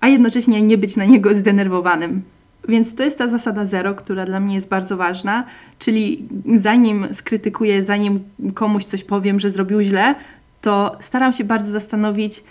a 0.00 0.08
jednocześnie 0.08 0.62
nie 0.62 0.78
być 0.78 0.96
na 0.96 1.04
niego 1.04 1.34
zdenerwowanym. 1.34 2.22
Więc 2.68 2.94
to 2.94 3.02
jest 3.02 3.18
ta 3.18 3.28
zasada 3.28 3.66
zero, 3.66 3.94
która 3.94 4.26
dla 4.26 4.40
mnie 4.40 4.54
jest 4.54 4.68
bardzo 4.68 4.96
ważna, 4.96 5.44
czyli 5.78 6.28
zanim 6.54 7.14
skrytykuję, 7.14 7.84
zanim 7.84 8.20
komuś 8.54 8.84
coś 8.84 9.04
powiem, 9.04 9.40
że 9.40 9.50
zrobił 9.50 9.82
źle, 9.82 10.14
to 10.60 10.96
staram 11.00 11.32
się 11.32 11.44
bardzo 11.44 11.72
zastanowić, 11.72 12.44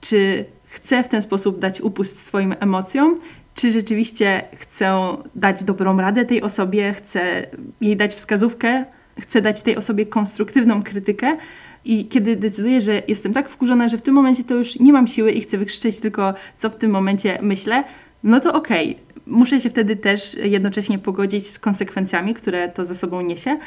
czy 0.00 0.44
chcę 0.64 1.02
w 1.02 1.08
ten 1.08 1.22
sposób 1.22 1.58
dać 1.58 1.80
upust 1.80 2.26
swoim 2.26 2.54
emocjom, 2.60 3.16
czy 3.58 3.72
rzeczywiście 3.72 4.42
chcę 4.56 5.16
dać 5.34 5.64
dobrą 5.64 5.96
radę 5.96 6.24
tej 6.24 6.42
osobie, 6.42 6.92
chcę 6.92 7.46
jej 7.80 7.96
dać 7.96 8.14
wskazówkę, 8.14 8.84
chcę 9.20 9.42
dać 9.42 9.62
tej 9.62 9.76
osobie 9.76 10.06
konstruktywną 10.06 10.82
krytykę. 10.82 11.36
I 11.84 12.08
kiedy 12.08 12.36
decyduję, 12.36 12.80
że 12.80 13.02
jestem 13.08 13.32
tak 13.32 13.48
wkurzona, 13.48 13.88
że 13.88 13.98
w 13.98 14.02
tym 14.02 14.14
momencie 14.14 14.44
to 14.44 14.54
już 14.54 14.78
nie 14.78 14.92
mam 14.92 15.06
siły 15.06 15.32
i 15.32 15.40
chcę 15.40 15.58
wykrzyczeć 15.58 16.00
tylko, 16.00 16.34
co 16.56 16.70
w 16.70 16.76
tym 16.76 16.90
momencie 16.90 17.38
myślę, 17.42 17.84
no 18.24 18.40
to 18.40 18.54
okej. 18.54 18.90
Okay. 18.90 19.22
Muszę 19.26 19.60
się 19.60 19.70
wtedy 19.70 19.96
też 19.96 20.34
jednocześnie 20.34 20.98
pogodzić 20.98 21.46
z 21.46 21.58
konsekwencjami, 21.58 22.34
które 22.34 22.68
to 22.68 22.84
za 22.84 22.94
sobą 22.94 23.20
niesie. 23.20 23.58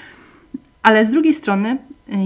Ale 0.84 1.06
z 1.06 1.12
drugiej 1.12 1.34
strony, 1.34 1.78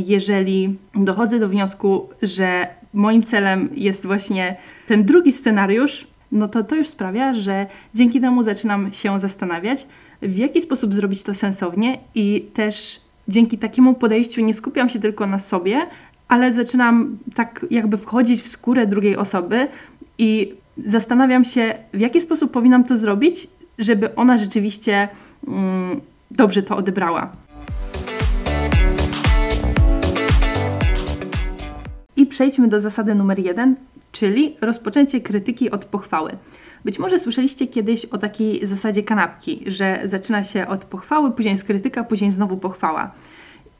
jeżeli 0.06 0.78
dochodzę 0.96 1.40
do 1.40 1.50
wniosku, 1.50 2.10
że 2.22 2.68
moim 2.94 3.24
celem 3.24 3.70
jest 3.74 4.06
właśnie 4.06 4.56
ten 4.88 5.04
drugi 5.04 5.34
scenariusz, 5.34 6.08
no 6.36 6.48
to 6.48 6.64
to 6.64 6.76
już 6.76 6.88
sprawia, 6.88 7.34
że 7.34 7.66
dzięki 7.94 8.22
temu 8.22 8.44
zaczynam 8.44 8.94
się 8.94 9.20
zastanawiać, 9.20 9.88
w 10.22 10.38
jaki 10.38 10.62
sposób 10.62 10.94
zrobić 10.94 11.24
to 11.24 11.34
sensownie 11.34 11.98
i 12.16 12.46
też 12.54 13.02
dzięki 13.28 13.58
takiemu 13.58 13.94
podejściu 13.94 14.42
nie 14.42 14.54
skupiam 14.54 14.90
się 14.90 15.00
tylko 15.00 15.28
na 15.28 15.40
sobie, 15.40 15.88
ale 16.28 16.54
zaczynam 16.54 17.18
tak 17.36 17.66
jakby 17.72 17.98
wchodzić 17.98 18.42
w 18.42 18.48
skórę 18.48 18.88
drugiej 18.88 19.18
osoby 19.18 19.68
i 20.18 20.54
zastanawiam 20.78 21.46
się, 21.46 21.78
w 21.94 22.00
jaki 22.00 22.22
sposób 22.22 22.52
powinnam 22.52 22.84
to 22.84 22.98
zrobić, 22.98 23.48
żeby 23.80 24.16
ona 24.16 24.38
rzeczywiście 24.38 25.08
mm, 25.48 26.02
dobrze 26.32 26.64
to 26.64 26.78
odebrała. 26.78 27.32
I 32.18 32.26
przejdźmy 32.26 32.68
do 32.68 32.82
zasady 32.82 33.16
numer 33.16 33.40
jeden, 33.40 33.76
czyli 34.16 34.56
rozpoczęcie 34.62 35.22
krytyki 35.22 35.72
od 35.72 35.86
pochwały. 35.86 36.32
Być 36.86 37.00
może 37.00 37.20
słyszeliście 37.20 37.68
kiedyś 37.68 38.06
o 38.06 38.18
takiej 38.18 38.68
zasadzie 38.68 39.04
kanapki, 39.04 39.64
że 39.68 40.02
zaczyna 40.04 40.44
się 40.44 40.68
od 40.68 40.86
pochwały, 40.86 41.32
później 41.32 41.52
jest 41.52 41.64
krytyka, 41.64 42.04
później 42.04 42.32
znowu 42.32 42.58
pochwała. 42.58 43.12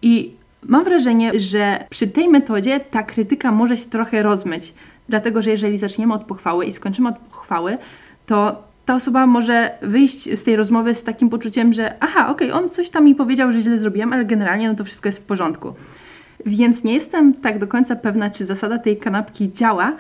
I 0.02 0.32
mam 0.64 0.84
wrażenie, 0.84 1.40
że 1.40 1.86
przy 1.90 2.08
tej 2.08 2.30
metodzie 2.30 2.80
ta 2.80 3.04
krytyka 3.04 3.52
może 3.52 3.78
się 3.78 3.86
trochę 3.86 4.24
rozmyć, 4.24 4.74
dlatego 5.10 5.42
że 5.42 5.52
jeżeli 5.52 5.78
zaczniemy 5.78 6.14
od 6.14 6.24
pochwały 6.24 6.66
i 6.66 6.72
skończymy 6.72 7.10
od 7.10 7.18
pochwały, 7.18 7.78
to 8.26 8.64
ta 8.86 8.96
osoba 8.96 9.28
może 9.28 9.78
wyjść 9.82 10.40
z 10.40 10.44
tej 10.44 10.56
rozmowy 10.56 10.96
z 10.96 11.04
takim 11.04 11.30
poczuciem, 11.30 11.74
że 11.74 11.94
aha, 12.00 12.30
okej, 12.30 12.52
okay, 12.52 12.64
on 12.64 12.70
coś 12.70 12.90
tam 12.90 13.06
mi 13.06 13.16
powiedział, 13.16 13.52
że 13.52 13.60
źle 13.60 13.78
zrobiłam, 13.78 14.14
ale 14.14 14.26
generalnie 14.26 14.68
no 14.68 14.76
to 14.76 14.86
wszystko 14.86 15.08
jest 15.08 15.20
w 15.20 15.26
porządku. 15.26 15.74
Więc 16.46 16.84
nie 16.84 16.94
jestem 16.94 17.34
tak 17.34 17.60
do 17.60 17.68
końca 17.68 17.96
pewna, 17.96 18.30
czy 18.30 18.46
zasada 18.46 18.78
tej 18.78 18.98
kanapki 18.98 19.52
działa, 19.52 19.96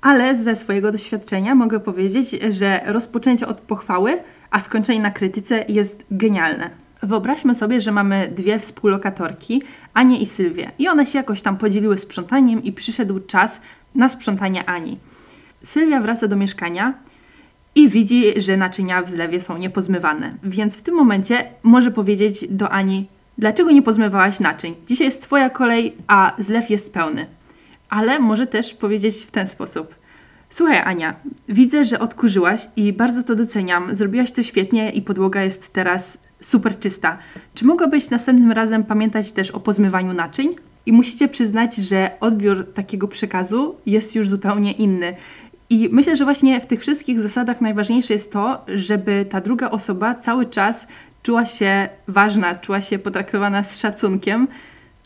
ale 0.00 0.36
ze 0.36 0.56
swojego 0.56 0.92
doświadczenia 0.92 1.54
mogę 1.54 1.80
powiedzieć, 1.80 2.30
że 2.50 2.80
rozpoczęcie 2.86 3.46
od 3.46 3.60
pochwały, 3.60 4.18
a 4.50 4.60
skończenie 4.60 5.00
na 5.00 5.10
krytyce 5.10 5.64
jest 5.68 6.04
genialne. 6.10 6.70
Wyobraźmy 7.02 7.54
sobie, 7.54 7.80
że 7.80 7.92
mamy 7.92 8.28
dwie 8.36 8.58
współlokatorki, 8.58 9.62
Anię 9.94 10.18
i 10.18 10.26
Sylwię, 10.26 10.70
i 10.78 10.88
one 10.88 11.06
się 11.06 11.18
jakoś 11.18 11.42
tam 11.42 11.56
podzieliły 11.56 11.98
sprzątaniem 11.98 12.62
i 12.62 12.72
przyszedł 12.72 13.20
czas 13.20 13.60
na 13.94 14.08
sprzątanie 14.08 14.64
Ani. 14.64 14.98
Sylwia 15.62 16.00
wraca 16.00 16.28
do 16.28 16.36
mieszkania 16.36 16.94
i 17.74 17.88
widzi, 17.88 18.40
że 18.40 18.56
naczynia 18.56 19.02
w 19.02 19.08
zlewie 19.08 19.40
są 19.40 19.58
niepozmywane, 19.58 20.34
więc 20.42 20.76
w 20.76 20.82
tym 20.82 20.94
momencie 20.94 21.44
może 21.62 21.90
powiedzieć 21.90 22.46
do 22.50 22.70
Ani: 22.70 23.06
Dlaczego 23.38 23.70
nie 23.70 23.82
pozmywałaś 23.82 24.40
naczyń? 24.40 24.74
Dzisiaj 24.86 25.06
jest 25.06 25.22
Twoja 25.22 25.50
kolej, 25.50 25.96
a 26.06 26.32
zlew 26.38 26.70
jest 26.70 26.92
pełny. 26.92 27.26
Ale 27.88 28.18
może 28.18 28.46
też 28.46 28.74
powiedzieć 28.74 29.16
w 29.16 29.30
ten 29.30 29.46
sposób. 29.46 29.94
Słuchaj, 30.50 30.78
Ania, 30.84 31.14
widzę, 31.48 31.84
że 31.84 31.98
odkurzyłaś 31.98 32.68
i 32.76 32.92
bardzo 32.92 33.22
to 33.22 33.34
doceniam. 33.34 33.94
Zrobiłaś 33.94 34.32
to 34.32 34.42
świetnie 34.42 34.90
i 34.90 35.02
podłoga 35.02 35.42
jest 35.42 35.72
teraz 35.72 36.18
super 36.40 36.78
czysta. 36.78 37.18
Czy 37.54 37.64
mogłabyś 37.64 38.10
następnym 38.10 38.52
razem 38.52 38.84
pamiętać 38.84 39.32
też 39.32 39.50
o 39.50 39.60
pozmywaniu 39.60 40.12
naczyń? 40.12 40.54
I 40.86 40.92
musicie 40.92 41.28
przyznać, 41.28 41.76
że 41.76 42.10
odbiór 42.20 42.72
takiego 42.74 43.08
przekazu 43.08 43.76
jest 43.86 44.14
już 44.14 44.28
zupełnie 44.28 44.72
inny. 44.72 45.16
I 45.70 45.88
myślę, 45.92 46.16
że 46.16 46.24
właśnie 46.24 46.60
w 46.60 46.66
tych 46.66 46.80
wszystkich 46.80 47.20
zasadach 47.20 47.60
najważniejsze 47.60 48.12
jest 48.12 48.32
to, 48.32 48.64
żeby 48.68 49.26
ta 49.30 49.40
druga 49.40 49.70
osoba 49.70 50.14
cały 50.14 50.46
czas 50.46 50.86
czuła 51.24 51.44
się 51.44 51.88
ważna, 52.08 52.54
czuła 52.54 52.80
się 52.80 52.98
potraktowana 52.98 53.64
z 53.64 53.78
szacunkiem, 53.78 54.48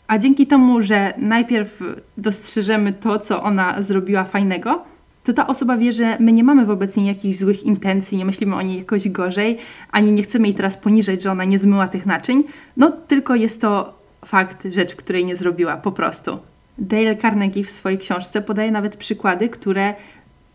a 0.07 0.17
dzięki 0.17 0.47
temu, 0.47 0.81
że 0.81 1.13
najpierw 1.17 1.83
dostrzeżemy 2.17 2.93
to, 2.93 3.19
co 3.19 3.43
ona 3.43 3.81
zrobiła 3.81 4.23
fajnego, 4.23 4.83
to 5.23 5.33
ta 5.33 5.47
osoba 5.47 5.77
wie, 5.77 5.91
że 5.91 6.17
my 6.19 6.33
nie 6.33 6.43
mamy 6.43 6.65
wobec 6.65 6.97
niej 6.97 7.07
jakichś 7.07 7.37
złych 7.37 7.63
intencji, 7.63 8.17
nie 8.17 8.25
myślimy 8.25 8.55
o 8.55 8.61
niej 8.61 8.77
jakoś 8.77 9.09
gorzej, 9.09 9.57
ani 9.91 10.13
nie 10.13 10.23
chcemy 10.23 10.47
jej 10.47 10.55
teraz 10.55 10.77
poniżać, 10.77 11.23
że 11.23 11.31
ona 11.31 11.43
nie 11.43 11.59
zmyła 11.59 11.87
tych 11.87 12.05
naczyń, 12.05 12.43
no 12.77 12.91
tylko 12.91 13.35
jest 13.35 13.61
to 13.61 13.99
fakt, 14.25 14.67
rzecz, 14.71 14.95
której 14.95 15.25
nie 15.25 15.35
zrobiła 15.35 15.77
po 15.77 15.91
prostu. 15.91 16.39
Dale 16.77 17.15
Carnegie 17.15 17.63
w 17.63 17.69
swojej 17.69 17.97
książce 17.97 18.41
podaje 18.41 18.71
nawet 18.71 18.97
przykłady, 18.97 19.49
które 19.49 19.93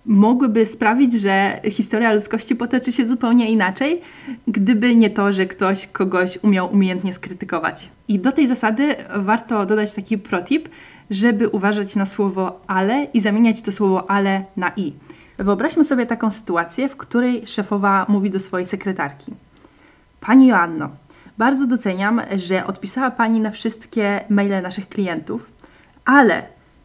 mogłyby 0.06 0.66
sprawić, 0.66 1.12
że 1.12 1.61
historia 1.70 2.12
ludzkości 2.12 2.56
potoczy 2.56 2.92
się 2.92 3.06
zupełnie 3.06 3.50
inaczej, 3.50 4.00
gdyby 4.49 4.96
nie 4.96 5.11
to, 5.11 5.32
że 5.32 5.46
ktoś 5.46 5.87
kogoś 5.87 6.38
umiał 6.42 6.73
umiejętnie 6.73 7.12
skrytykować. 7.12 7.88
I 8.08 8.18
do 8.18 8.32
tej 8.32 8.49
zasady 8.49 8.96
warto 9.16 9.66
dodać 9.66 9.94
taki 9.94 10.18
protip, 10.18 10.68
żeby 11.11 11.49
uważać 11.49 11.96
na 11.96 12.06
słowo 12.06 12.61
ale 12.66 13.06
i 13.14 13.20
zamieniać 13.20 13.62
to 13.62 13.73
słowo 13.73 14.11
ale 14.11 14.44
na 14.56 14.73
i. 14.76 14.92
Wyobraźmy 15.38 15.84
sobie 15.84 16.06
taką 16.06 16.30
sytuację, 16.30 16.88
w 16.88 16.96
której 16.96 17.46
szefowa 17.46 18.06
mówi 18.08 18.30
do 18.30 18.40
swojej 18.40 18.66
sekretarki: 18.66 19.32
Pani 20.20 20.46
Joanno, 20.46 20.90
bardzo 21.38 21.66
doceniam, 21.66 22.20
że 22.37 22.66
odpisała 22.66 23.11
Pani 23.11 23.40
na 23.40 23.50
wszystkie 23.50 24.20
maile 24.28 24.62
naszych 24.62 24.88
klientów, 24.88 25.52
ale 26.04 26.42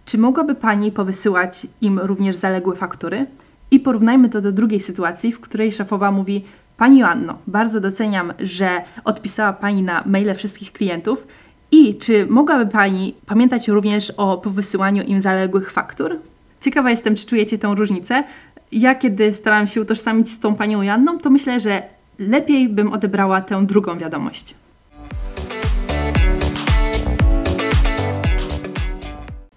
czy 0.10 0.18
mogłaby 0.18 0.56
Pani 0.56 0.92
powysyłać 0.92 1.68
im 1.82 2.00
również 2.00 2.36
zaległe 2.36 2.76
faktury? 2.76 3.26
I 3.72 3.80
porównajmy 3.80 4.30
to 4.30 4.42
do 4.42 4.52
drugiej 4.52 4.80
sytuacji, 4.80 5.32
w 5.32 5.40
której 5.40 5.72
szefowa 5.72 6.12
mówi: 6.12 6.46
Pani 6.78 7.00
Joanno, 7.00 7.38
bardzo 7.48 7.80
doceniam, 7.80 8.34
że 8.40 8.70
odpisała 9.06 9.54
Pani 9.54 9.84
na 9.84 10.04
maile 10.06 10.36
wszystkich 10.36 10.72
klientów. 10.72 11.28
I 11.72 11.96
czy 11.96 12.28
mogłaby 12.30 12.72
Pani 12.72 13.16
pamiętać 13.26 13.68
również 13.68 14.14
o 14.18 14.38
powysyłaniu 14.38 15.04
im 15.04 15.22
zaległych 15.22 15.72
faktur? 15.72 16.20
Ciekawa 16.62 16.90
jestem, 16.90 17.16
czy 17.16 17.26
czujecie 17.26 17.58
tę 17.58 17.76
różnicę. 17.76 18.24
Ja, 18.72 18.96
kiedy 18.96 19.34
starałam 19.34 19.68
się 19.68 19.82
utożsamić 19.82 20.30
z 20.30 20.40
tą 20.40 20.56
panią 20.56 20.82
Janną, 20.82 21.18
to 21.18 21.30
myślę, 21.30 21.60
że 21.60 21.84
lepiej 22.20 22.70
bym 22.70 22.94
odebrała 22.94 23.42
tę 23.42 23.66
drugą 23.66 23.98
wiadomość. 23.98 24.56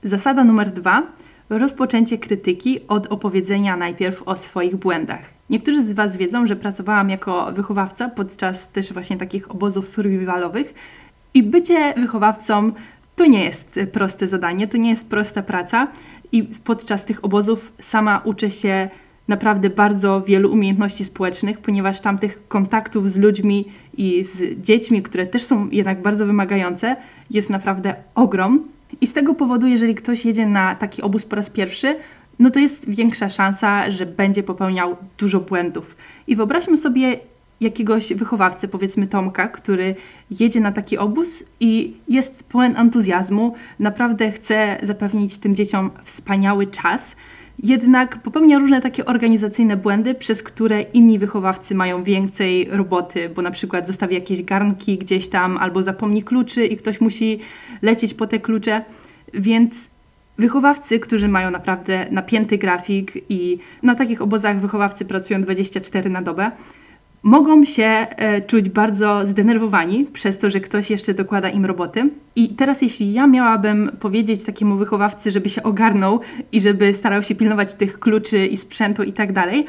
Zasada 0.04 0.44
numer 0.44 0.70
dwa. 0.70 1.02
Rozpoczęcie 1.50 2.18
krytyki 2.18 2.80
od 2.88 3.06
opowiedzenia 3.06 3.76
najpierw 3.76 4.22
o 4.26 4.36
swoich 4.36 4.76
błędach. 4.76 5.20
Niektórzy 5.50 5.82
z 5.82 5.92
Was 5.92 6.16
wiedzą, 6.16 6.46
że 6.46 6.56
pracowałam 6.56 7.10
jako 7.10 7.52
wychowawca 7.52 8.08
podczas 8.08 8.68
też 8.68 8.92
właśnie 8.92 9.16
takich 9.16 9.50
obozów 9.50 9.88
survivalowych 9.88 10.74
i 11.34 11.42
bycie 11.42 11.94
wychowawcą 11.96 12.72
to 13.16 13.26
nie 13.26 13.44
jest 13.44 13.80
proste 13.92 14.28
zadanie, 14.28 14.68
to 14.68 14.76
nie 14.76 14.90
jest 14.90 15.06
prosta 15.06 15.42
praca 15.42 15.88
i 16.32 16.48
podczas 16.64 17.04
tych 17.04 17.24
obozów 17.24 17.72
sama 17.80 18.20
uczę 18.24 18.50
się 18.50 18.88
naprawdę 19.28 19.70
bardzo 19.70 20.22
wielu 20.22 20.52
umiejętności 20.52 21.04
społecznych, 21.04 21.58
ponieważ 21.58 22.00
tam 22.00 22.18
tych 22.18 22.48
kontaktów 22.48 23.10
z 23.10 23.16
ludźmi 23.16 23.64
i 23.96 24.24
z 24.24 24.60
dziećmi, 24.60 25.02
które 25.02 25.26
też 25.26 25.42
są 25.42 25.68
jednak 25.70 26.02
bardzo 26.02 26.26
wymagające, 26.26 26.96
jest 27.30 27.50
naprawdę 27.50 27.94
ogrom. 28.14 28.71
I 29.00 29.06
z 29.06 29.12
tego 29.12 29.34
powodu, 29.34 29.66
jeżeli 29.66 29.94
ktoś 29.94 30.24
jedzie 30.24 30.46
na 30.46 30.74
taki 30.74 31.02
obóz 31.02 31.24
po 31.24 31.36
raz 31.36 31.50
pierwszy, 31.50 31.96
no 32.38 32.50
to 32.50 32.58
jest 32.58 32.90
większa 32.90 33.28
szansa, 33.28 33.90
że 33.90 34.06
będzie 34.06 34.42
popełniał 34.42 34.96
dużo 35.18 35.40
błędów. 35.40 35.96
I 36.26 36.36
wyobraźmy 36.36 36.76
sobie 36.76 37.18
jakiegoś 37.60 38.12
wychowawcę, 38.14 38.68
powiedzmy 38.68 39.06
Tomka, 39.06 39.48
który 39.48 39.94
jedzie 40.30 40.60
na 40.60 40.72
taki 40.72 40.98
obóz 40.98 41.44
i 41.60 41.96
jest 42.08 42.42
pełen 42.42 42.76
entuzjazmu, 42.76 43.54
naprawdę 43.78 44.32
chce 44.32 44.78
zapewnić 44.82 45.38
tym 45.38 45.54
dzieciom 45.54 45.90
wspaniały 46.04 46.66
czas, 46.66 47.16
jednak 47.58 48.22
popełnia 48.22 48.58
różne 48.58 48.80
takie 48.80 49.04
organizacyjne 49.04 49.76
błędy, 49.76 50.14
przez 50.14 50.42
które 50.42 50.82
inni 50.82 51.18
wychowawcy 51.18 51.74
mają 51.74 52.02
więcej 52.02 52.68
roboty, 52.70 53.28
bo 53.28 53.42
na 53.42 53.50
przykład 53.50 53.86
zostawi 53.86 54.14
jakieś 54.14 54.42
garnki 54.42 54.98
gdzieś 54.98 55.28
tam 55.28 55.58
albo 55.58 55.82
zapomni 55.82 56.22
kluczy 56.22 56.66
i 56.66 56.76
ktoś 56.76 57.00
musi 57.00 57.38
lecieć 57.82 58.14
po 58.14 58.26
te 58.26 58.38
klucze. 58.38 58.84
Więc 59.34 59.90
wychowawcy, 60.38 61.00
którzy 61.00 61.28
mają 61.28 61.50
naprawdę 61.50 62.06
napięty 62.10 62.58
grafik 62.58 63.12
i 63.28 63.58
na 63.82 63.94
takich 63.94 64.22
obozach 64.22 64.60
wychowawcy 64.60 65.04
pracują 65.04 65.42
24 65.42 66.10
na 66.10 66.22
dobę, 66.22 66.50
mogą 67.22 67.64
się 67.64 67.84
e, 67.84 68.40
czuć 68.40 68.68
bardzo 68.68 69.26
zdenerwowani 69.26 70.04
przez 70.04 70.38
to, 70.38 70.50
że 70.50 70.60
ktoś 70.60 70.90
jeszcze 70.90 71.14
dokłada 71.14 71.50
im 71.50 71.64
roboty. 71.64 72.10
I 72.36 72.48
teraz, 72.48 72.82
jeśli 72.82 73.12
ja 73.12 73.26
miałabym 73.26 73.90
powiedzieć 74.00 74.42
takiemu 74.42 74.76
wychowawcy, 74.76 75.30
żeby 75.30 75.50
się 75.50 75.62
ogarnął 75.62 76.20
i 76.52 76.60
żeby 76.60 76.94
starał 76.94 77.22
się 77.22 77.34
pilnować 77.34 77.74
tych 77.74 77.98
kluczy 77.98 78.46
i 78.46 78.56
sprzętu 78.56 79.02
i 79.02 79.12
tak 79.12 79.32
dalej, 79.32 79.66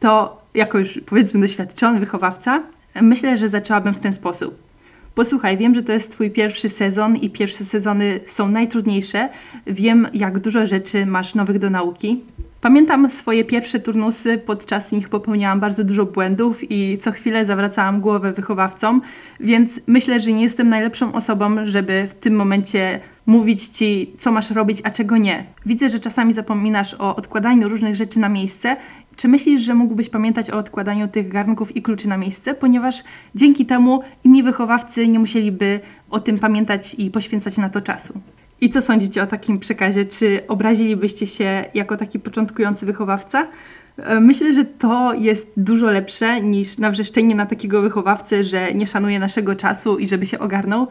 to 0.00 0.38
jako 0.54 0.78
już 0.78 1.00
powiedzmy 1.06 1.40
doświadczony 1.40 2.00
wychowawca, 2.00 2.62
myślę, 3.02 3.38
że 3.38 3.48
zaczęłabym 3.48 3.94
w 3.94 4.00
ten 4.00 4.12
sposób. 4.12 4.71
Posłuchaj, 5.14 5.56
wiem, 5.56 5.74
że 5.74 5.82
to 5.82 5.92
jest 5.92 6.12
Twój 6.12 6.30
pierwszy 6.30 6.68
sezon 6.68 7.16
i 7.16 7.30
pierwsze 7.30 7.64
sezony 7.64 8.20
są 8.26 8.48
najtrudniejsze. 8.48 9.28
Wiem, 9.66 10.08
jak 10.14 10.38
dużo 10.38 10.66
rzeczy 10.66 11.06
masz 11.06 11.34
nowych 11.34 11.58
do 11.58 11.70
nauki. 11.70 12.24
Pamiętam 12.60 13.10
swoje 13.10 13.44
pierwsze 13.44 13.80
turnusy, 13.80 14.38
podczas 14.38 14.92
nich 14.92 15.08
popełniałam 15.08 15.60
bardzo 15.60 15.84
dużo 15.84 16.04
błędów 16.04 16.70
i 16.70 16.98
co 16.98 17.12
chwilę 17.12 17.44
zawracałam 17.44 18.00
głowę 18.00 18.32
wychowawcom, 18.32 19.02
więc 19.40 19.80
myślę, 19.86 20.20
że 20.20 20.32
nie 20.32 20.42
jestem 20.42 20.68
najlepszą 20.68 21.12
osobą, 21.12 21.66
żeby 21.66 22.06
w 22.10 22.14
tym 22.14 22.36
momencie 22.36 23.00
mówić 23.26 23.68
ci, 23.68 24.12
co 24.18 24.32
masz 24.32 24.50
robić, 24.50 24.78
a 24.84 24.90
czego 24.90 25.16
nie. 25.16 25.44
Widzę, 25.66 25.88
że 25.88 25.98
czasami 25.98 26.32
zapominasz 26.32 26.94
o 26.94 27.16
odkładaniu 27.16 27.68
różnych 27.68 27.96
rzeczy 27.96 28.18
na 28.18 28.28
miejsce. 28.28 28.76
Czy 29.16 29.28
myślisz, 29.28 29.62
że 29.62 29.74
mógłbyś 29.74 30.08
pamiętać 30.08 30.50
o 30.50 30.56
odkładaniu 30.56 31.08
tych 31.08 31.28
garnków 31.28 31.76
i 31.76 31.82
kluczy 31.82 32.08
na 32.08 32.16
miejsce, 32.16 32.54
ponieważ 32.54 33.02
dzięki 33.34 33.66
temu 33.66 34.02
inni 34.24 34.42
wychowawcy 34.42 35.08
nie 35.08 35.18
musieliby 35.18 35.80
o 36.10 36.20
tym 36.20 36.38
pamiętać 36.38 36.94
i 36.98 37.10
poświęcać 37.10 37.58
na 37.58 37.68
to 37.68 37.80
czasu? 37.80 38.20
I 38.60 38.70
co 38.70 38.82
sądzicie 38.82 39.22
o 39.22 39.26
takim 39.26 39.58
przekazie? 39.58 40.04
Czy 40.04 40.40
obrazilibyście 40.48 41.26
się 41.26 41.64
jako 41.74 41.96
taki 41.96 42.20
początkujący 42.20 42.86
wychowawca? 42.86 43.48
E, 43.96 44.20
myślę, 44.20 44.54
że 44.54 44.64
to 44.64 45.14
jest 45.14 45.52
dużo 45.56 45.86
lepsze 45.86 46.40
niż 46.40 46.78
nawrzeszczenie 46.78 47.34
na 47.34 47.46
takiego 47.46 47.82
wychowawcę, 47.82 48.44
że 48.44 48.74
nie 48.74 48.86
szanuje 48.86 49.18
naszego 49.18 49.56
czasu 49.56 49.98
i 49.98 50.06
żeby 50.06 50.26
się 50.26 50.38
ogarnął. 50.38 50.86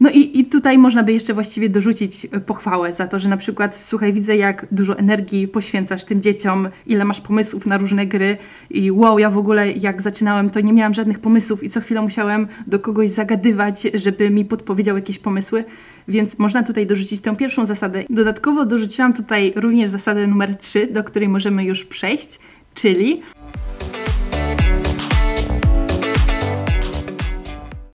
No 0.00 0.10
i, 0.10 0.40
i 0.40 0.44
tutaj 0.44 0.78
można 0.78 1.02
by 1.02 1.12
jeszcze 1.12 1.34
właściwie 1.34 1.68
dorzucić 1.68 2.26
e, 2.32 2.40
pochwałę 2.40 2.92
za 2.92 3.06
to, 3.06 3.18
że 3.18 3.28
na 3.28 3.36
przykład, 3.36 3.76
słuchaj, 3.76 4.12
widzę 4.12 4.36
jak 4.36 4.66
dużo 4.72 4.98
energii 4.98 5.48
poświęcasz 5.48 6.04
tym 6.04 6.22
dzieciom, 6.22 6.68
ile 6.86 7.04
masz 7.04 7.20
pomysłów 7.20 7.66
na 7.66 7.78
różne 7.78 8.06
gry 8.06 8.36
i 8.70 8.90
wow, 8.90 9.18
ja 9.18 9.30
w 9.30 9.38
ogóle 9.38 9.72
jak 9.72 10.02
zaczynałem, 10.02 10.50
to 10.50 10.60
nie 10.60 10.72
miałam 10.72 10.94
żadnych 10.94 11.18
pomysłów 11.18 11.62
i 11.64 11.70
co 11.70 11.80
chwilę 11.80 12.02
musiałem 12.02 12.48
do 12.66 12.78
kogoś 12.78 13.10
zagadywać, 13.10 13.82
żeby 13.94 14.30
mi 14.30 14.44
podpowiedział 14.44 14.96
jakieś 14.96 15.18
pomysły, 15.18 15.64
więc 16.08 16.38
można 16.38 16.62
tutaj 16.62 16.86
dorzucić 16.86 17.20
tę 17.20 17.36
pierwszą 17.36 17.66
zasadę. 17.66 18.04
Dodatkowo 18.10 18.66
dorzuciłam 18.66 19.12
tutaj 19.12 19.52
również 19.56 19.90
zasadę 19.90 20.26
numer 20.26 20.56
3, 20.56 20.86
do 20.86 21.04
której 21.04 21.28
możemy 21.28 21.64
już 21.64 21.84
przejść, 21.84 22.38
czyli 22.74 23.22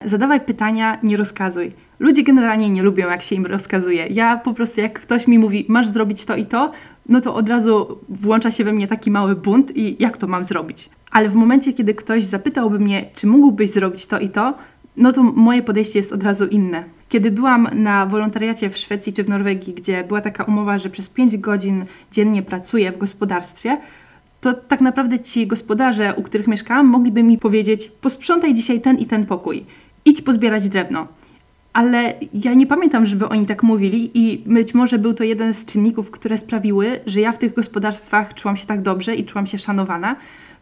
zadawaj 0.06 0.42
pytania, 0.42 1.00
nie 1.04 1.18
rozkazuj. 1.18 1.85
Ludzie 2.00 2.24
generalnie 2.24 2.70
nie 2.70 2.84
lubią, 2.84 3.10
jak 3.10 3.22
się 3.22 3.36
im 3.36 3.46
rozkazuje. 3.46 4.08
Ja 4.08 4.38
po 4.38 4.54
prostu, 4.54 4.82
jak 4.82 5.00
ktoś 5.00 5.28
mi 5.28 5.40
mówi, 5.40 5.66
masz 5.68 5.88
zrobić 5.88 6.26
to 6.26 6.36
i 6.36 6.46
to, 6.46 6.72
no 7.10 7.22
to 7.22 7.36
od 7.36 7.50
razu 7.50 8.00
włącza 8.10 8.52
się 8.52 8.64
we 8.64 8.74
mnie 8.74 8.88
taki 8.88 9.12
mały 9.12 9.36
bunt 9.36 9.78
i 9.78 10.04
jak 10.04 10.18
to 10.18 10.28
mam 10.28 10.46
zrobić. 10.46 10.90
Ale 11.12 11.30
w 11.30 11.36
momencie, 11.36 11.74
kiedy 11.74 11.94
ktoś 11.94 12.24
zapytałby 12.24 12.80
mnie, 12.80 13.06
czy 13.14 13.28
mógłbyś 13.28 13.70
zrobić 13.70 14.08
to 14.08 14.20
i 14.20 14.30
to, 14.30 14.54
no 14.98 15.14
to 15.14 15.24
moje 15.24 15.64
podejście 15.64 16.00
jest 16.00 16.14
od 16.14 16.24
razu 16.24 16.46
inne. 16.46 16.84
Kiedy 17.10 17.32
byłam 17.32 17.70
na 17.74 18.06
wolontariacie 18.06 18.70
w 18.70 18.78
Szwecji 18.78 19.14
czy 19.14 19.24
w 19.24 19.30
Norwegii, 19.30 19.74
gdzie 19.74 20.04
była 20.04 20.22
taka 20.22 20.44
umowa, 20.44 20.78
że 20.78 20.90
przez 20.90 21.10
5 21.10 21.38
godzin 21.38 21.86
dziennie 22.12 22.42
pracuję 22.42 22.92
w 22.92 22.98
gospodarstwie, 22.98 23.78
to 24.42 24.54
tak 24.54 24.82
naprawdę 24.82 25.20
ci 25.20 25.48
gospodarze, 25.48 26.14
u 26.18 26.22
których 26.22 26.48
mieszkałam, 26.48 26.88
mogliby 26.88 27.24
mi 27.24 27.38
powiedzieć: 27.38 27.92
posprzątaj 28.02 28.54
dzisiaj 28.54 28.82
ten 28.82 28.98
i 28.98 29.06
ten 29.06 29.26
pokój 29.26 29.66
idź 30.06 30.22
pozbierać 30.22 30.70
drewno. 30.70 31.08
Ale 31.76 32.14
ja 32.34 32.54
nie 32.54 32.68
pamiętam, 32.68 33.06
żeby 33.06 33.30
oni 33.30 33.46
tak 33.46 33.64
mówili, 33.64 34.12
i 34.14 34.38
być 34.38 34.74
może 34.74 35.00
był 35.00 35.14
to 35.14 35.24
jeden 35.24 35.54
z 35.54 35.66
czynników, 35.66 36.12
które 36.12 36.38
sprawiły, 36.38 37.00
że 37.06 37.20
ja 37.20 37.32
w 37.32 37.38
tych 37.38 37.54
gospodarstwach 37.54 38.34
czułam 38.34 38.58
się 38.58 38.66
tak 38.66 38.82
dobrze 38.82 39.16
i 39.16 39.26
czułam 39.26 39.48
się 39.48 39.58
szanowana, 39.58 40.16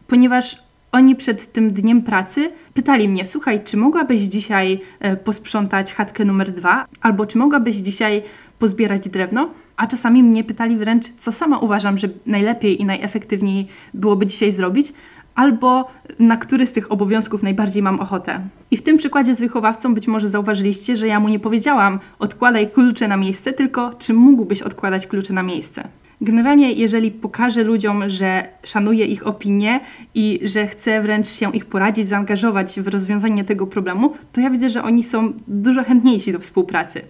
ponieważ 0.06 0.62
oni 0.92 1.16
przed 1.16 1.52
tym 1.52 1.72
dniem 1.72 2.02
pracy 2.02 2.50
pytali 2.74 3.08
mnie: 3.08 3.26
Słuchaj, 3.26 3.64
czy 3.64 3.76
mogłabyś 3.76 4.20
dzisiaj 4.20 4.80
e, 5.00 5.16
posprzątać 5.16 5.94
chatkę 5.94 6.24
numer 6.24 6.52
dwa, 6.52 6.86
albo 7.00 7.26
czy 7.26 7.38
mogłabyś 7.38 7.76
dzisiaj 7.76 8.22
pozbierać 8.58 9.08
drewno? 9.08 9.50
A 9.76 9.86
czasami 9.86 10.22
mnie 10.22 10.44
pytali 10.44 10.76
wręcz, 10.76 11.06
co 11.16 11.32
sama 11.32 11.58
uważam, 11.58 11.98
że 11.98 12.08
najlepiej 12.26 12.82
i 12.82 12.84
najefektywniej 12.84 13.66
byłoby 13.94 14.26
dzisiaj 14.26 14.52
zrobić, 14.52 14.92
albo 15.34 15.90
na 16.18 16.36
który 16.36 16.66
z 16.66 16.72
tych 16.72 16.92
obowiązków 16.92 17.42
najbardziej 17.42 17.82
mam 17.82 18.00
ochotę. 18.00 18.40
I 18.70 18.76
w 18.76 18.82
tym 18.82 18.96
przykładzie 18.96 19.34
z 19.34 19.40
wychowawcą 19.40 19.94
być 19.94 20.08
może 20.08 20.28
zauważyliście, 20.28 20.96
że 20.96 21.06
ja 21.06 21.20
mu 21.20 21.28
nie 21.28 21.38
powiedziałam 21.38 22.00
odkładaj 22.18 22.70
klucze 22.70 23.08
na 23.08 23.16
miejsce, 23.16 23.52
tylko 23.52 23.94
czy 23.98 24.14
mógłbyś 24.14 24.62
odkładać 24.62 25.06
klucze 25.06 25.32
na 25.32 25.42
miejsce. 25.42 25.88
Generalnie, 26.20 26.72
jeżeli 26.72 27.10
pokażę 27.10 27.64
ludziom, 27.64 28.08
że 28.10 28.48
szanuję 28.64 29.06
ich 29.06 29.26
opinię 29.26 29.80
i 30.14 30.40
że 30.42 30.66
chcę 30.66 31.00
wręcz 31.00 31.28
się 31.28 31.52
ich 31.52 31.66
poradzić, 31.66 32.08
zaangażować 32.08 32.80
w 32.80 32.88
rozwiązanie 32.88 33.44
tego 33.44 33.66
problemu, 33.66 34.12
to 34.32 34.40
ja 34.40 34.50
widzę, 34.50 34.70
że 34.70 34.82
oni 34.82 35.04
są 35.04 35.32
dużo 35.48 35.84
chętniejsi 35.84 36.32
do 36.32 36.38
współpracy. 36.38 37.00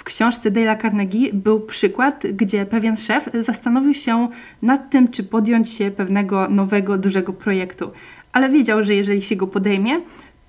W 0.00 0.04
książce 0.04 0.50
Dale'a 0.50 0.82
Carnegie 0.82 1.32
był 1.32 1.60
przykład, 1.60 2.22
gdzie 2.32 2.66
pewien 2.66 2.96
szef 2.96 3.28
zastanowił 3.34 3.94
się 3.94 4.28
nad 4.62 4.90
tym, 4.90 5.08
czy 5.08 5.22
podjąć 5.22 5.70
się 5.70 5.90
pewnego 5.90 6.48
nowego, 6.48 6.98
dużego 6.98 7.32
projektu, 7.32 7.90
ale 8.32 8.48
wiedział, 8.48 8.84
że 8.84 8.94
jeżeli 8.94 9.22
się 9.22 9.36
go 9.36 9.46
podejmie, 9.46 10.00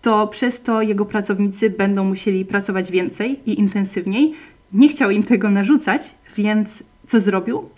to 0.01 0.27
przez 0.27 0.61
to 0.61 0.81
jego 0.81 1.05
pracownicy 1.05 1.69
będą 1.69 2.03
musieli 2.03 2.45
pracować 2.45 2.91
więcej 2.91 3.49
i 3.49 3.59
intensywniej. 3.59 4.33
Nie 4.73 4.87
chciał 4.87 5.11
im 5.11 5.23
tego 5.23 5.49
narzucać, 5.49 6.15
więc 6.37 6.83
co 7.07 7.19
zrobił? 7.19 7.69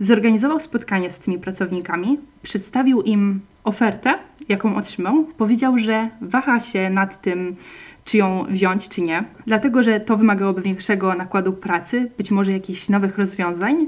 Zorganizował 0.00 0.60
spotkanie 0.60 1.10
z 1.10 1.18
tymi 1.18 1.38
pracownikami, 1.38 2.18
przedstawił 2.42 3.02
im 3.02 3.40
ofertę, 3.64 4.14
jaką 4.48 4.76
otrzymał. 4.76 5.24
Powiedział, 5.24 5.78
że 5.78 6.08
waha 6.20 6.60
się 6.60 6.90
nad 6.90 7.20
tym, 7.22 7.56
czy 8.04 8.16
ją 8.16 8.44
wziąć, 8.48 8.88
czy 8.88 9.02
nie, 9.02 9.24
dlatego 9.46 9.82
że 9.82 10.00
to 10.00 10.16
wymagałoby 10.16 10.62
większego 10.62 11.14
nakładu 11.14 11.52
pracy, 11.52 12.10
być 12.18 12.30
może 12.30 12.52
jakichś 12.52 12.88
nowych 12.88 13.18
rozwiązań. 13.18 13.86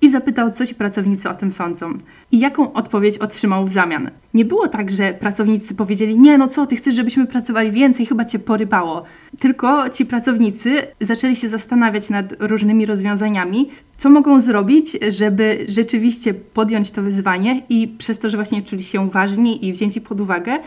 I 0.00 0.08
zapytał, 0.08 0.50
co 0.50 0.66
ci 0.66 0.74
pracownicy 0.74 1.28
o 1.28 1.34
tym 1.34 1.52
sądzą. 1.52 1.98
I 2.32 2.38
jaką 2.38 2.72
odpowiedź 2.72 3.18
otrzymał 3.18 3.66
w 3.66 3.72
zamian. 3.72 4.10
Nie 4.34 4.44
było 4.44 4.68
tak, 4.68 4.90
że 4.90 5.12
pracownicy 5.12 5.74
powiedzieli: 5.74 6.18
Nie, 6.18 6.38
no 6.38 6.48
co, 6.48 6.66
ty 6.66 6.76
chcesz, 6.76 6.94
żebyśmy 6.94 7.26
pracowali 7.26 7.70
więcej, 7.70 8.06
chyba 8.06 8.24
cię 8.24 8.38
porybało. 8.38 9.04
Tylko 9.38 9.88
ci 9.88 10.06
pracownicy 10.06 10.82
zaczęli 11.00 11.36
się 11.36 11.48
zastanawiać 11.48 12.10
nad 12.10 12.34
różnymi 12.40 12.86
rozwiązaniami, 12.86 13.70
co 13.96 14.10
mogą 14.10 14.40
zrobić, 14.40 14.98
żeby 15.08 15.66
rzeczywiście 15.68 16.34
podjąć 16.34 16.90
to 16.90 17.02
wyzwanie 17.02 17.62
i 17.68 17.88
przez 17.88 18.18
to, 18.18 18.28
że 18.28 18.36
właśnie 18.36 18.62
czuli 18.62 18.84
się 18.84 19.10
ważni 19.10 19.66
i 19.66 19.72
wzięci 19.72 20.00
pod 20.00 20.20
uwagę, 20.20 20.58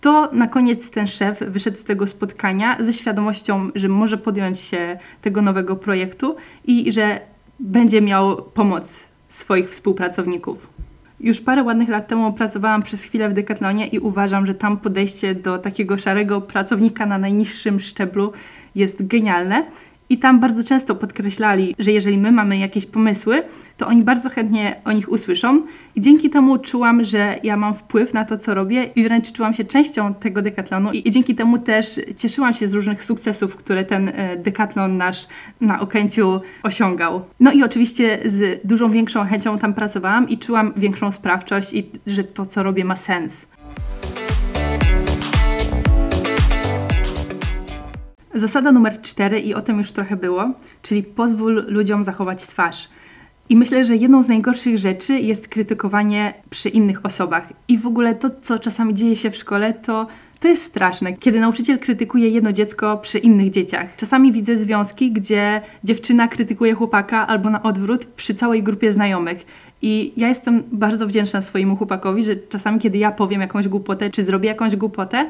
to 0.00 0.28
na 0.32 0.46
koniec 0.46 0.90
ten 0.90 1.06
szef 1.06 1.40
wyszedł 1.40 1.76
z 1.76 1.84
tego 1.84 2.06
spotkania 2.06 2.76
ze 2.80 2.92
świadomością, 2.92 3.70
że 3.74 3.88
może 3.88 4.16
podjąć 4.16 4.60
się 4.60 4.98
tego 5.22 5.42
nowego 5.42 5.76
projektu 5.76 6.36
i 6.64 6.92
że 6.92 7.20
będzie 7.60 8.02
miał 8.02 8.42
pomoc 8.42 9.08
swoich 9.28 9.68
współpracowników. 9.68 10.70
Już 11.20 11.40
parę 11.40 11.62
ładnych 11.62 11.88
lat 11.88 12.08
temu 12.08 12.32
pracowałam 12.32 12.82
przez 12.82 13.02
chwilę 13.02 13.28
w 13.28 13.32
Decathlonie 13.32 13.86
i 13.86 13.98
uważam, 13.98 14.46
że 14.46 14.54
tam 14.54 14.76
podejście 14.76 15.34
do 15.34 15.58
takiego 15.58 15.98
szarego 15.98 16.40
pracownika 16.40 17.06
na 17.06 17.18
najniższym 17.18 17.80
szczeblu 17.80 18.32
jest 18.74 19.06
genialne 19.06 19.66
i 20.10 20.18
tam 20.18 20.40
bardzo 20.40 20.64
często 20.64 20.94
podkreślali, 20.94 21.74
że 21.78 21.92
jeżeli 21.92 22.18
my 22.18 22.32
mamy 22.32 22.58
jakieś 22.58 22.86
pomysły, 22.86 23.42
to 23.76 23.86
oni 23.86 24.02
bardzo 24.02 24.30
chętnie 24.30 24.76
o 24.84 24.92
nich 24.92 25.12
usłyszą. 25.12 25.62
I 25.94 26.00
dzięki 26.00 26.30
temu 26.30 26.58
czułam, 26.58 27.04
że 27.04 27.34
ja 27.42 27.56
mam 27.56 27.74
wpływ 27.74 28.14
na 28.14 28.24
to, 28.24 28.38
co 28.38 28.54
robię 28.54 28.84
i 28.96 29.02
wręcz 29.02 29.32
czułam 29.32 29.54
się 29.54 29.64
częścią 29.64 30.14
tego 30.14 30.42
dekatlonu. 30.42 30.90
I, 30.92 31.10
dzięki 31.10 31.34
temu 31.34 31.58
też 31.58 32.00
cieszyłam 32.16 32.54
się 32.54 32.68
z 32.68 32.74
różnych 32.74 33.04
sukcesów, 33.04 33.56
które 33.56 33.84
ten 33.84 34.08
e, 34.14 34.36
dekatlon 34.36 34.96
nasz 34.96 35.26
na 35.60 35.80
Okęciu 35.80 36.40
osiągał. 36.62 37.22
No 37.40 37.52
i 37.52 37.62
oczywiście 37.62 38.18
z 38.24 38.60
dużą 38.64 38.90
większą 38.90 39.24
chęcią 39.24 39.58
tam 39.58 39.74
pracowałam 39.74 40.28
i 40.28 40.38
czułam 40.38 40.72
większą 40.76 41.12
sprawczość 41.12 41.74
i 41.74 41.90
że 42.06 42.24
to, 42.24 42.46
co 42.46 42.62
robię, 42.62 42.84
ma 42.84 42.96
sens. 42.96 43.46
Zasada 48.38 48.72
numer 48.72 49.00
cztery, 49.02 49.40
i 49.40 49.54
o 49.54 49.60
tym 49.60 49.78
już 49.78 49.92
trochę 49.92 50.16
było, 50.16 50.50
czyli 50.82 51.02
pozwól 51.02 51.64
ludziom 51.68 52.04
zachować 52.04 52.46
twarz. 52.46 52.88
I 53.48 53.56
myślę, 53.56 53.84
że 53.84 53.96
jedną 53.96 54.22
z 54.22 54.28
najgorszych 54.28 54.78
rzeczy 54.78 55.18
jest 55.18 55.48
krytykowanie 55.48 56.34
przy 56.50 56.68
innych 56.68 57.06
osobach. 57.06 57.52
I 57.68 57.78
w 57.78 57.86
ogóle 57.86 58.14
to, 58.14 58.30
co 58.30 58.58
czasami 58.58 58.94
dzieje 58.94 59.16
się 59.16 59.30
w 59.30 59.36
szkole, 59.36 59.72
to 59.72 60.06
to 60.40 60.48
jest 60.48 60.62
straszne, 60.62 61.12
kiedy 61.12 61.40
nauczyciel 61.40 61.78
krytykuje 61.78 62.28
jedno 62.28 62.52
dziecko 62.52 62.96
przy 62.96 63.18
innych 63.18 63.50
dzieciach. 63.50 63.96
Czasami 63.96 64.32
widzę 64.32 64.56
związki, 64.56 65.12
gdzie 65.12 65.60
dziewczyna 65.84 66.28
krytykuje 66.28 66.74
chłopaka 66.74 67.26
albo 67.26 67.50
na 67.50 67.62
odwrót 67.62 68.04
przy 68.04 68.34
całej 68.34 68.62
grupie 68.62 68.92
znajomych. 68.92 69.46
I 69.82 70.12
ja 70.16 70.28
jestem 70.28 70.62
bardzo 70.72 71.06
wdzięczna 71.06 71.42
swojemu 71.42 71.76
chłopakowi, 71.76 72.24
że 72.24 72.36
czasami, 72.36 72.78
kiedy 72.78 72.98
ja 72.98 73.10
powiem 73.10 73.40
jakąś 73.40 73.68
głupotę, 73.68 74.10
czy 74.10 74.22
zrobię 74.22 74.48
jakąś 74.48 74.76
głupotę, 74.76 75.28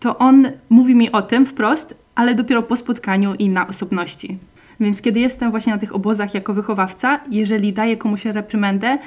to 0.00 0.18
on 0.18 0.48
mówi 0.68 0.94
mi 0.94 1.12
o 1.12 1.22
tym 1.22 1.46
wprost, 1.46 1.94
ale 2.14 2.34
dopiero 2.34 2.62
po 2.62 2.76
spotkaniu 2.76 3.34
i 3.34 3.48
na 3.48 3.68
osobności. 3.68 4.38
Więc 4.80 5.00
kiedy 5.00 5.20
jestem 5.20 5.50
właśnie 5.50 5.72
na 5.72 5.78
tych 5.78 5.94
obozach 5.94 6.34
jako 6.34 6.54
wychowawca, 6.54 7.20
jeżeli 7.30 7.72
daję 7.72 7.96
komuś 7.96 8.24
reprymendę, 8.24 8.98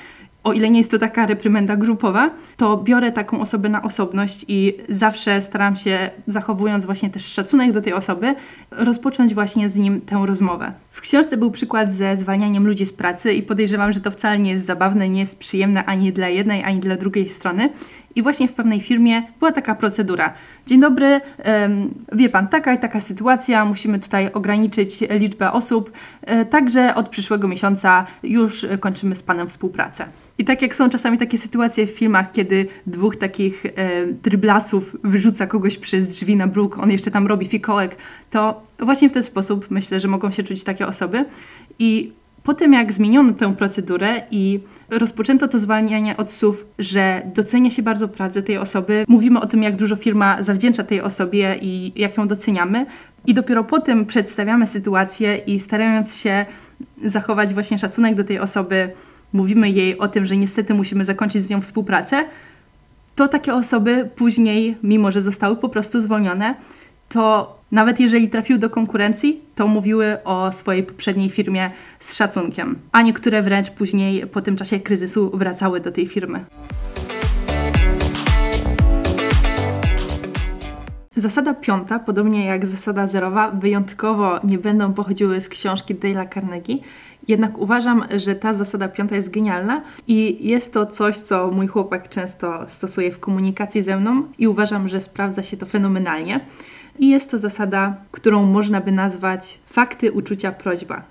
o 0.44 0.54
ile 0.54 0.70
nie 0.70 0.78
jest 0.78 0.92
to 0.92 1.00
taka 1.00 1.26
reprymenda 1.26 1.76
grupowa, 1.76 2.30
to 2.58 2.78
biorę 2.78 3.12
taką 3.12 3.42
osobę 3.42 3.70
na 3.70 3.82
osobność 3.82 4.46
i 4.48 4.78
zawsze 4.90 5.42
staram 5.42 5.76
się, 5.76 6.10
zachowując 6.28 6.86
właśnie 6.86 7.10
też 7.10 7.26
szacunek 7.26 7.72
do 7.72 7.82
tej 7.82 7.94
osoby, 7.94 8.36
rozpocząć 8.72 9.34
właśnie 9.34 9.70
z 9.70 9.78
nim 9.78 10.02
tę 10.02 10.22
rozmowę. 10.26 10.72
W 10.96 11.02
książce 11.02 11.38
był 11.38 11.52
przykład 11.52 11.94
ze 11.94 12.18
zwalnianiem 12.18 12.68
ludzi 12.68 12.86
z 12.86 12.94
pracy 12.94 13.34
i 13.34 13.44
podejrzewam, 13.44 13.94
że 13.94 14.00
to 14.00 14.12
wcale 14.12 14.40
nie 14.40 14.52
jest 14.52 14.66
zabawne, 14.66 15.10
nie 15.10 15.20
jest 15.20 15.38
przyjemne 15.38 15.86
ani 15.86 16.14
dla 16.14 16.30
jednej, 16.30 16.64
ani 16.64 16.80
dla 16.80 16.96
drugiej 16.96 17.30
strony. 17.30 17.70
I 18.16 18.24
właśnie 18.24 18.48
w 18.48 18.54
pewnej 18.54 18.82
firmie 18.82 19.24
była 19.40 19.52
taka 19.52 19.76
procedura. 19.76 20.34
Dzień 20.66 20.82
dobry, 20.82 21.22
wie 22.12 22.30
pan, 22.30 22.48
taka 22.48 22.74
i 22.74 22.80
taka 22.80 23.00
sytuacja, 23.00 23.66
musimy 23.66 24.00
tutaj 24.00 24.32
ograniczyć 24.34 25.04
liczbę 25.10 25.52
osób, 25.52 25.92
e, 26.22 26.46
także 26.46 26.96
od 26.96 27.10
przyszłego 27.10 27.48
miesiąca 27.48 28.06
już 28.24 28.66
kończymy 28.80 29.16
z 29.16 29.24
panem 29.24 29.48
współpracę. 29.48 30.06
I 30.38 30.46
tak 30.46 30.62
jak 30.62 30.76
są 30.76 30.90
czasami 30.90 31.18
takie 31.18 31.38
sytuacje 31.38 31.88
w 31.88 31.90
filmach, 31.90 32.32
kiedy 32.32 32.68
dwóch 32.88 33.16
takich 33.16 33.66
e, 33.66 33.72
dryblasów 34.24 34.96
wyrzuca 35.04 35.48
kogoś 35.48 35.78
przez 35.78 36.08
drzwi 36.08 36.36
na 36.36 36.48
bruk, 36.48 36.78
on 36.80 36.92
jeszcze 36.92 37.12
tam 37.12 37.28
robi 37.28 37.46
fikołek, 37.46 37.96
to 38.30 38.64
właśnie 38.80 39.10
w 39.10 39.14
ten 39.14 39.24
sposób 39.24 39.68
myślę, 39.70 40.00
że 40.00 40.08
mogą 40.08 40.32
się 40.32 40.44
czuć 40.44 40.64
takie 40.64 40.88
osoby. 40.88 41.26
I 41.80 42.12
po 42.44 42.54
tym, 42.54 42.74
jak 42.74 42.94
zmieniono 42.94 43.34
tę 43.34 43.56
procedurę 43.56 44.22
i 44.32 44.60
rozpoczęto 44.90 45.48
to 45.48 45.60
zwalnianie 45.60 46.18
od 46.18 46.32
słów, 46.32 46.66
że 46.80 47.22
docenia 47.36 47.70
się 47.70 47.84
bardzo 47.84 48.08
pracę 48.08 48.44
tej 48.44 48.58
osoby, 48.58 49.06
mówimy 49.08 49.40
o 49.42 49.48
tym, 49.48 49.64
jak 49.64 49.76
dużo 49.76 49.96
firma 49.96 50.44
zawdzięcza 50.44 50.84
tej 50.84 51.02
osobie 51.02 51.56
i 51.62 51.92
jak 51.96 52.18
ją 52.18 52.28
doceniamy, 52.28 52.86
i 53.28 53.34
dopiero 53.34 53.64
potem 53.64 54.06
przedstawiamy 54.06 54.68
sytuację 54.68 55.38
i 55.38 55.60
starając 55.60 56.18
się 56.18 56.46
zachować 57.04 57.54
właśnie 57.54 57.78
szacunek 57.78 58.16
do 58.16 58.24
tej 58.24 58.40
osoby, 58.40 58.90
mówimy 59.34 59.70
jej 59.70 59.98
o 59.98 60.08
tym, 60.08 60.26
że 60.26 60.38
niestety 60.38 60.74
musimy 60.74 61.06
zakończyć 61.06 61.44
z 61.44 61.50
nią 61.50 61.62
współpracę, 61.62 62.24
to 63.16 63.28
takie 63.28 63.54
osoby 63.54 64.10
później, 64.16 64.78
mimo 64.84 65.12
że 65.12 65.22
zostały 65.22 65.56
po 65.56 65.70
prostu 65.70 66.02
zwolnione, 66.02 66.56
to 67.10 67.56
nawet 67.72 68.00
jeżeli 68.00 68.30
trafiły 68.30 68.60
do 68.60 68.70
konkurencji, 68.70 69.42
to 69.56 69.68
mówiły 69.68 70.24
o 70.24 70.52
swojej 70.52 70.84
poprzedniej 70.84 71.30
firmie 71.30 71.72
z 72.00 72.16
szacunkiem, 72.16 72.80
a 72.92 73.02
niektóre 73.02 73.42
wręcz 73.42 73.70
później 73.70 74.28
po 74.28 74.42
tym 74.42 74.56
czasie 74.56 74.80
kryzysu 74.80 75.32
wracały 75.34 75.80
do 75.80 75.92
tej 75.92 76.08
firmy. 76.08 76.46
Zasada 81.18 81.54
piąta, 81.54 82.00
podobnie 82.00 82.46
jak 82.46 82.66
zasada 82.66 83.08
zerowa, 83.08 83.52
wyjątkowo 83.52 84.40
nie 84.44 84.58
będą 84.58 84.94
pochodziły 84.94 85.42
z 85.42 85.50
książki 85.50 85.96
Dale'a 85.96 86.34
Carnegie, 86.34 86.78
jednak 87.28 87.58
uważam, 87.58 88.04
że 88.18 88.36
ta 88.36 88.54
zasada 88.54 88.88
piąta 88.88 89.16
jest 89.16 89.30
genialna 89.30 89.82
i 90.08 90.48
jest 90.48 90.74
to 90.74 90.86
coś, 90.86 91.18
co 91.18 91.52
mój 91.52 91.68
chłopak 91.68 92.10
często 92.10 92.64
stosuje 92.68 93.12
w 93.12 93.20
komunikacji 93.20 93.82
ze 93.82 93.98
mną 93.98 94.24
i 94.38 94.48
uważam, 94.48 94.88
że 94.88 95.02
sprawdza 95.02 95.44
się 95.44 95.58
to 95.58 95.66
fenomenalnie. 95.66 96.40
I 97.00 97.10
jest 97.10 97.32
to 97.32 97.40
zasada, 97.40 97.98
którą 98.12 98.46
można 98.46 98.82
by 98.82 98.92
nazwać 98.92 99.60
fakty, 99.66 100.12
uczucia, 100.12 100.52
prośba. 100.52 101.04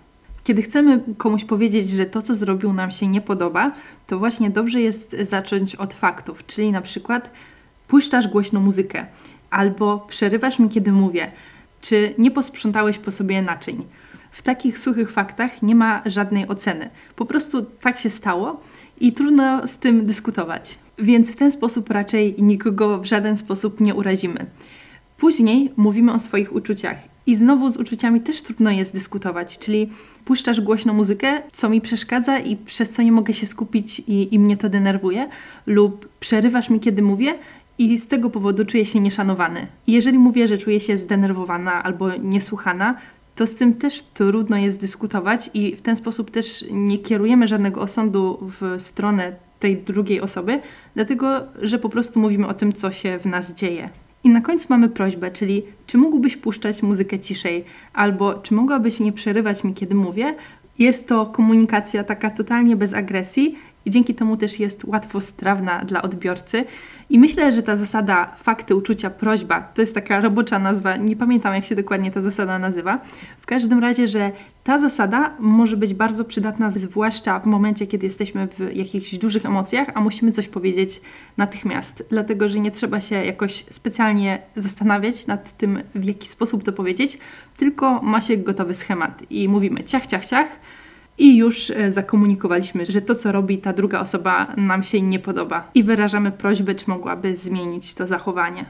Kiedy 0.44 0.62
chcemy 0.62 1.01
komuś 1.18 1.44
powiedzieć, 1.44 1.90
że 1.90 2.07
to, 2.07 2.23
co 2.23 2.37
zrobił, 2.37 2.73
nam 2.73 2.90
się 2.90 3.07
nie 3.07 3.20
podoba, 3.20 3.73
to 4.07 4.18
właśnie 4.18 4.51
dobrze 4.51 4.81
jest 4.81 5.16
zacząć 5.20 5.75
od 5.75 5.94
faktów, 5.94 6.47
czyli 6.47 6.73
na 6.73 6.81
przykład 6.81 7.31
puszczasz 7.88 8.29
głośno 8.29 8.61
muzykę, 8.61 9.07
albo 9.51 10.07
przerywasz 10.09 10.59
mi, 10.59 10.68
kiedy 10.68 10.92
mówię, 10.92 11.31
czy 11.81 12.14
nie 12.18 12.31
posprzątałeś 12.31 12.99
po 12.99 13.11
sobie 13.11 13.42
naczyń. 13.42 13.85
W 14.31 14.42
takich 14.42 14.79
suchych 14.79 15.12
faktach 15.12 15.62
nie 15.62 15.75
ma 15.75 16.03
żadnej 16.07 16.49
oceny. 16.49 16.90
Po 17.16 17.25
prostu 17.27 17.62
tak 17.62 17.99
się 17.99 18.11
stało 18.11 18.61
i 19.01 19.12
trudno 19.12 19.66
z 19.66 19.77
tym 19.77 20.05
dyskutować. 20.05 20.79
Więc 20.99 21.33
w 21.33 21.37
ten 21.37 21.53
sposób 21.53 21.90
raczej 21.90 22.35
nikogo 22.38 22.99
w 22.99 23.05
żaden 23.05 23.37
sposób 23.37 23.81
nie 23.81 23.94
urazimy. 23.94 24.47
Później 25.25 25.73
mówimy 25.77 26.13
o 26.13 26.19
swoich 26.19 26.55
uczuciach. 26.55 26.97
I 27.27 27.35
znowu 27.35 27.71
z 27.71 27.77
uczuciami 27.77 28.21
też 28.21 28.43
trudno 28.43 28.71
jest 28.71 28.95
dyskutować, 28.95 29.59
czyli 29.59 29.91
puszczasz 30.25 30.61
głośno 30.61 30.95
muzykę, 30.95 31.43
co 31.53 31.69
mi 31.69 31.81
przeszkadza 31.81 32.39
i 32.39 32.57
przez 32.57 32.91
co 32.91 33.03
nie 33.03 33.13
mogę 33.13 33.35
się 33.35 33.47
skupić 33.47 34.01
i, 34.01 34.35
i 34.35 34.39
mnie 34.39 34.57
to 34.57 34.69
denerwuje, 34.69 35.29
lub 35.67 36.09
przerywasz 36.21 36.71
mi, 36.71 36.81
kiedy 36.81 37.03
mówię 37.03 37.35
i 37.79 37.99
z 37.99 38.07
tego 38.07 38.31
powodu 38.31 38.65
czuję 38.65 38.87
się 38.87 39.01
nieszanowany. 39.01 39.67
Jeżeli 39.87 40.19
mówię, 40.19 40.49
że 40.49 40.59
czuję 40.59 40.81
się 40.81 40.97
zdenerwowana 40.97 41.83
albo 41.83 42.17
niesłuchana, 42.17 42.97
to 43.35 43.47
z 43.47 43.55
tym 43.55 43.75
też 43.75 44.03
trudno 44.03 44.57
jest 44.57 44.81
dyskutować 44.81 45.51
i 45.55 45.77
w 45.77 45.83
ten 45.83 45.97
sposób 45.97 46.31
też 46.31 46.65
nie 46.71 46.99
kierujemy 46.99 47.47
żadnego 47.47 47.81
osądu 47.81 48.39
w 48.61 48.83
stronę 48.83 49.37
tej 49.61 49.77
drugiej 49.77 50.21
osoby, 50.21 50.61
dlatego 50.95 51.41
że 51.63 51.79
po 51.79 51.89
prostu 51.89 52.21
mówimy 52.21 52.47
o 52.47 52.55
tym, 52.55 52.73
co 52.73 52.93
się 52.93 53.19
w 53.19 53.27
nas 53.27 53.55
dzieje. 53.55 53.89
I 54.25 54.29
na 54.29 54.41
końcu 54.41 54.67
mamy 54.71 54.89
prośbę, 54.89 55.31
czyli 55.31 55.63
czy 55.87 55.99
mógłbyś 55.99 56.37
puszczać 56.37 56.83
muzykę 56.83 57.19
ciszej, 57.19 57.65
albo 57.93 58.35
czy 58.35 58.55
mogłabyś 58.55 59.01
nie 59.01 59.13
przerywać 59.13 59.65
mi, 59.65 59.75
kiedy 59.75 59.95
mówię? 59.95 60.35
Jest 60.79 61.09
to 61.09 61.27
komunikacja 61.27 62.05
taka 62.05 62.31
totalnie 62.31 62.77
bez 62.77 62.95
agresji 62.95 63.59
i 63.85 63.90
dzięki 63.90 64.14
temu 64.14 64.37
też 64.37 64.61
jest 64.61 64.85
łatwo 64.85 65.20
strawna 65.20 65.85
dla 65.85 66.03
odbiorcy. 66.03 66.64
I 67.11 67.18
myślę, 67.18 67.53
że 67.53 67.62
ta 67.62 67.77
zasada 67.77 68.35
fakty, 68.37 68.77
uczucia, 68.77 69.11
prośba 69.11 69.61
to 69.61 69.81
jest 69.81 69.94
taka 69.94 70.20
robocza 70.20 70.59
nazwa, 70.59 70.97
nie 70.97 71.16
pamiętam 71.16 71.55
jak 71.55 71.64
się 71.64 71.75
dokładnie 71.75 72.11
ta 72.11 72.20
zasada 72.20 72.59
nazywa. 72.59 73.01
W 73.40 73.47
każdym 73.47 73.79
razie, 73.79 74.09
że 74.09 74.33
ta 74.64 74.79
zasada 74.79 75.35
może 75.38 75.77
być 75.77 75.94
bardzo 75.94 76.25
przydatna, 76.25 76.70
zwłaszcza 76.70 77.38
w 77.38 77.47
momencie, 77.47 77.87
kiedy 77.87 78.07
jesteśmy 78.07 78.49
w 78.49 78.77
jakichś 78.77 79.14
dużych 79.14 79.47
emocjach, 79.47 79.88
a 79.94 80.01
musimy 80.01 80.33
coś 80.33 80.49
powiedzieć 80.49 81.01
natychmiast, 81.37 82.05
dlatego 82.11 82.49
że 82.49 82.61
nie 82.61 82.70
trzeba 82.70 83.01
się 83.01 83.25
jakoś 83.25 83.64
specjalnie 83.70 84.38
zastanawiać 84.57 85.27
nad 85.27 85.57
tym, 85.57 85.83
w 85.94 86.05
jaki 86.05 86.29
sposób 86.29 86.64
to 86.64 86.73
powiedzieć, 86.73 87.18
tylko 87.57 88.03
ma 88.03 88.20
się 88.20 88.37
gotowy 88.37 88.75
schemat 88.75 89.23
i 89.31 89.49
mówimy 89.49 89.85
ciach, 89.85 90.07
ciach, 90.07 90.27
ciach 90.27 90.49
i 91.18 91.37
już 91.37 91.70
e, 91.70 91.92
zakomunikowaliśmy, 91.92 92.87
że 92.87 93.00
to, 93.00 93.14
co 93.14 93.33
robi 93.33 93.59
ta 93.59 93.72
druga 93.72 94.00
osoba, 94.00 94.46
nam 94.57 94.83
się 94.83 95.03
nie 95.03 95.18
podoba. 95.18 95.70
I 95.74 95.85
wyrażamy 95.85 96.33
prośbę, 96.33 96.74
czy 96.74 96.90
mogłaby 96.90 97.37
zmienić 97.37 97.94
to 97.94 98.07
zachowanie. 98.07 98.64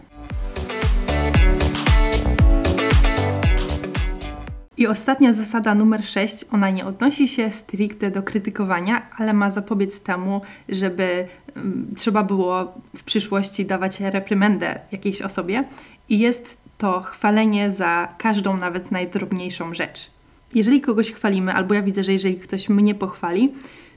I 4.76 4.86
ostatnia 4.86 5.32
zasada 5.32 5.74
numer 5.74 6.04
6, 6.04 6.44
ona 6.52 6.70
nie 6.70 6.86
odnosi 6.86 7.28
się 7.28 7.50
stricte 7.50 8.10
do 8.10 8.22
krytykowania, 8.22 9.10
ale 9.16 9.32
ma 9.32 9.50
zapobiec 9.50 10.00
temu, 10.00 10.40
żeby 10.68 11.26
um, 11.56 11.88
trzeba 11.96 12.22
było 12.22 12.74
w 12.96 13.04
przyszłości 13.04 13.66
dawać 13.66 14.00
reprymendę 14.00 14.80
jakiejś 14.92 15.22
osobie. 15.22 15.64
I 16.08 16.18
jest 16.18 16.58
to 16.78 17.00
chwalenie 17.00 17.70
za 17.70 18.08
każdą, 18.18 18.56
nawet 18.56 18.90
najdrobniejszą 18.90 19.74
rzecz 19.74 20.13
jeżeli 20.54 20.80
kogoś 20.80 21.12
chwalimy, 21.12 21.52
albo 21.52 21.74
ja 21.74 21.82
widzę, 21.82 22.04
że 22.04 22.12
jeżeli 22.12 22.36
ktoś 22.36 22.68
mnie 22.68 22.94
pochwali, 22.94 23.52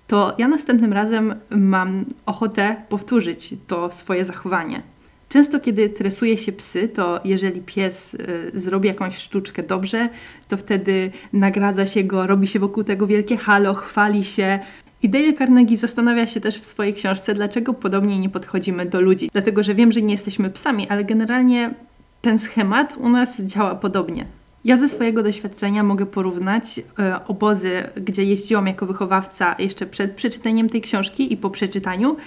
to 0.08 0.36
ja 0.38 0.48
następnym 0.48 0.94
razem 0.94 1.36
mam 1.50 2.06
ochotę 2.26 2.76
powtórzyć 2.90 3.56
to 3.68 3.92
swoje 3.92 4.26
zachowanie. 4.26 4.82
Często, 5.30 5.60
kiedy 5.60 5.90
tresuje 5.90 6.38
się 6.38 6.52
psy, 6.52 6.88
to 6.88 7.20
jeżeli 7.26 7.62
pies 7.62 8.14
y, 8.14 8.52
zrobi 8.54 8.88
jakąś 8.88 9.18
sztuczkę 9.18 9.64
dobrze, 9.64 10.10
to 10.48 10.58
wtedy 10.58 11.12
nagradza 11.34 11.86
się 11.86 12.04
go, 12.04 12.28
robi 12.28 12.48
się 12.48 12.60
wokół 12.60 12.84
tego 12.84 13.08
wielkie 13.08 13.38
halo, 13.38 13.74
chwali 13.74 14.24
się. 14.24 14.60
I 15.04 15.10
Dale 15.10 15.34
Carnegie 15.34 15.78
zastanawia 15.78 16.28
się 16.28 16.42
też 16.42 16.60
w 16.60 16.66
swojej 16.66 16.94
książce, 16.94 17.34
dlaczego 17.34 17.74
podobnie 17.74 18.20
nie 18.20 18.30
podchodzimy 18.30 18.86
do 18.86 19.02
ludzi. 19.02 19.30
Dlatego, 19.34 19.64
że 19.64 19.76
wiem, 19.76 19.92
że 19.92 20.02
nie 20.02 20.14
jesteśmy 20.14 20.50
psami, 20.50 20.90
ale 20.90 21.04
generalnie 21.04 21.74
ten 22.22 22.40
schemat 22.40 22.98
u 22.98 23.10
nas 23.10 23.42
działa 23.42 23.76
podobnie. 23.76 24.26
Ja 24.68 24.78
ze 24.78 24.90
swojego 24.90 25.24
doświadczenia 25.24 25.84
mogę 25.84 26.06
porównać 26.06 26.82
e, 27.00 27.26
obozy, 27.28 27.72
gdzie 27.96 28.24
jeździłam 28.24 28.68
jako 28.68 28.86
wychowawca 28.86 29.56
jeszcze 29.60 29.86
przed 29.86 30.12
przeczytaniem 30.12 30.70
tej 30.70 30.82
książki 30.82 31.34
i 31.34 31.38
po 31.38 31.50
przeczytaniu. 31.50 32.18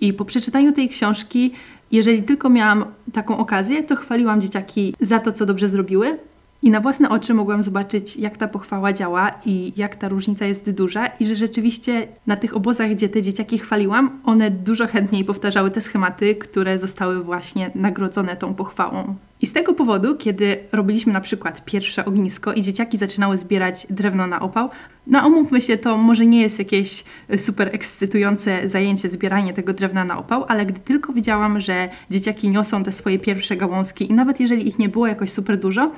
I 0.00 0.12
po 0.12 0.24
przeczytaniu 0.24 0.72
tej 0.72 0.88
książki, 0.88 1.52
jeżeli 1.92 2.22
tylko 2.22 2.50
miałam 2.50 2.84
taką 3.12 3.38
okazję, 3.38 3.82
to 3.82 3.96
chwaliłam 3.96 4.40
dzieciaki 4.40 4.94
za 5.00 5.20
to, 5.20 5.32
co 5.32 5.46
dobrze 5.46 5.68
zrobiły, 5.68 6.18
i 6.62 6.70
na 6.70 6.80
własne 6.80 7.08
oczy 7.08 7.34
mogłam 7.34 7.62
zobaczyć, 7.62 8.16
jak 8.16 8.36
ta 8.36 8.48
pochwała 8.48 8.92
działa 8.92 9.30
i 9.46 9.72
jak 9.76 9.96
ta 9.96 10.08
różnica 10.08 10.46
jest 10.46 10.70
duża, 10.70 11.06
i 11.06 11.24
że 11.24 11.36
rzeczywiście 11.36 12.08
na 12.26 12.36
tych 12.36 12.56
obozach, 12.56 12.90
gdzie 12.90 13.08
te 13.08 13.22
dzieciaki 13.22 13.58
chwaliłam, 13.58 14.20
one 14.24 14.50
dużo 14.50 14.86
chętniej 14.86 15.24
powtarzały 15.24 15.70
te 15.70 15.80
schematy, 15.80 16.34
które 16.34 16.78
zostały 16.78 17.22
właśnie 17.22 17.70
nagrodzone 17.74 18.36
tą 18.36 18.54
pochwałą. 18.54 19.14
I 19.42 19.46
z 19.46 19.52
tego 19.52 19.74
powodu, 19.74 20.16
kiedy 20.16 20.56
robiliśmy 20.72 21.12
na 21.12 21.20
przykład 21.20 21.64
pierwsze 21.64 22.04
ognisko 22.04 22.52
i 22.52 22.62
dzieciaki 22.62 22.98
zaczynały 22.98 23.38
zbierać 23.38 23.86
drewno 23.90 24.26
na 24.26 24.40
opał, 24.40 24.70
no 25.06 25.26
omówmy 25.26 25.60
się, 25.60 25.76
to 25.76 25.96
może 25.96 26.26
nie 26.26 26.40
jest 26.40 26.58
jakieś 26.58 27.04
super 27.36 27.68
ekscytujące 27.72 28.68
zajęcie 28.68 29.08
zbieranie 29.08 29.54
tego 29.54 29.72
drewna 29.72 30.04
na 30.04 30.18
opał, 30.18 30.44
ale 30.48 30.66
gdy 30.66 30.80
tylko 30.80 31.12
widziałam, 31.12 31.60
że 31.60 31.88
dzieciaki 32.10 32.50
niosą 32.50 32.84
te 32.84 32.92
swoje 32.92 33.18
pierwsze 33.18 33.56
gałązki 33.56 34.10
i 34.10 34.14
nawet 34.14 34.40
jeżeli 34.40 34.68
ich 34.68 34.78
nie 34.78 34.88
było 34.88 35.06
jakoś 35.06 35.32
super 35.32 35.58
dużo, 35.58 35.92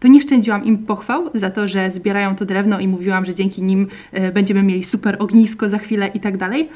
to 0.00 0.08
nie 0.08 0.20
szczędziłam 0.20 0.64
im 0.64 0.78
pochwał 0.78 1.30
za 1.34 1.50
to, 1.50 1.68
że 1.68 1.90
zbierają 1.90 2.36
to 2.36 2.44
drewno 2.44 2.80
i 2.80 2.88
mówiłam, 2.88 3.24
że 3.24 3.34
dzięki 3.34 3.62
nim 3.62 3.88
e, 4.12 4.32
będziemy 4.32 4.62
mieli 4.62 4.84
super 4.84 5.16
ognisko 5.18 5.68
za 5.68 5.78
chwilę 5.78 6.10
i 6.14 6.20
tak 6.20 6.36
dalej. 6.36 6.68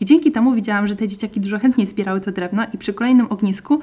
I 0.00 0.04
dzięki 0.04 0.32
temu 0.32 0.52
widziałam, 0.52 0.86
że 0.86 0.96
te 0.96 1.08
dzieciaki 1.08 1.40
dużo 1.40 1.58
chętniej 1.58 1.86
zbierały 1.86 2.20
to 2.20 2.32
drewno 2.32 2.66
i 2.74 2.78
przy 2.78 2.94
kolejnym 2.94 3.26
ognisku 3.30 3.80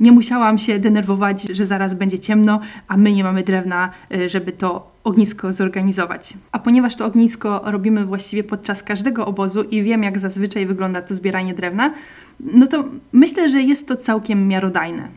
nie 0.00 0.12
musiałam 0.12 0.58
się 0.58 0.78
denerwować, 0.78 1.42
że 1.42 1.66
zaraz 1.66 1.94
będzie 1.94 2.18
ciemno, 2.18 2.60
a 2.88 2.96
my 2.96 3.12
nie 3.12 3.24
mamy 3.24 3.42
drewna, 3.42 3.90
y, 4.14 4.28
żeby 4.28 4.52
to 4.52 4.90
ognisko 5.04 5.52
zorganizować. 5.52 6.34
A 6.52 6.58
ponieważ 6.58 6.96
to 6.96 7.06
ognisko 7.06 7.62
robimy 7.64 8.04
właściwie 8.04 8.44
podczas 8.44 8.82
każdego 8.82 9.26
obozu 9.26 9.62
i 9.62 9.82
wiem, 9.82 10.02
jak 10.02 10.18
zazwyczaj 10.18 10.66
wygląda 10.66 11.02
to 11.02 11.14
zbieranie 11.14 11.54
drewna, 11.54 11.94
no 12.40 12.66
to 12.66 12.84
myślę, 13.12 13.50
że 13.50 13.62
jest 13.62 13.88
to 13.88 13.96
całkiem 13.96 14.48
miarodajne. 14.48 15.08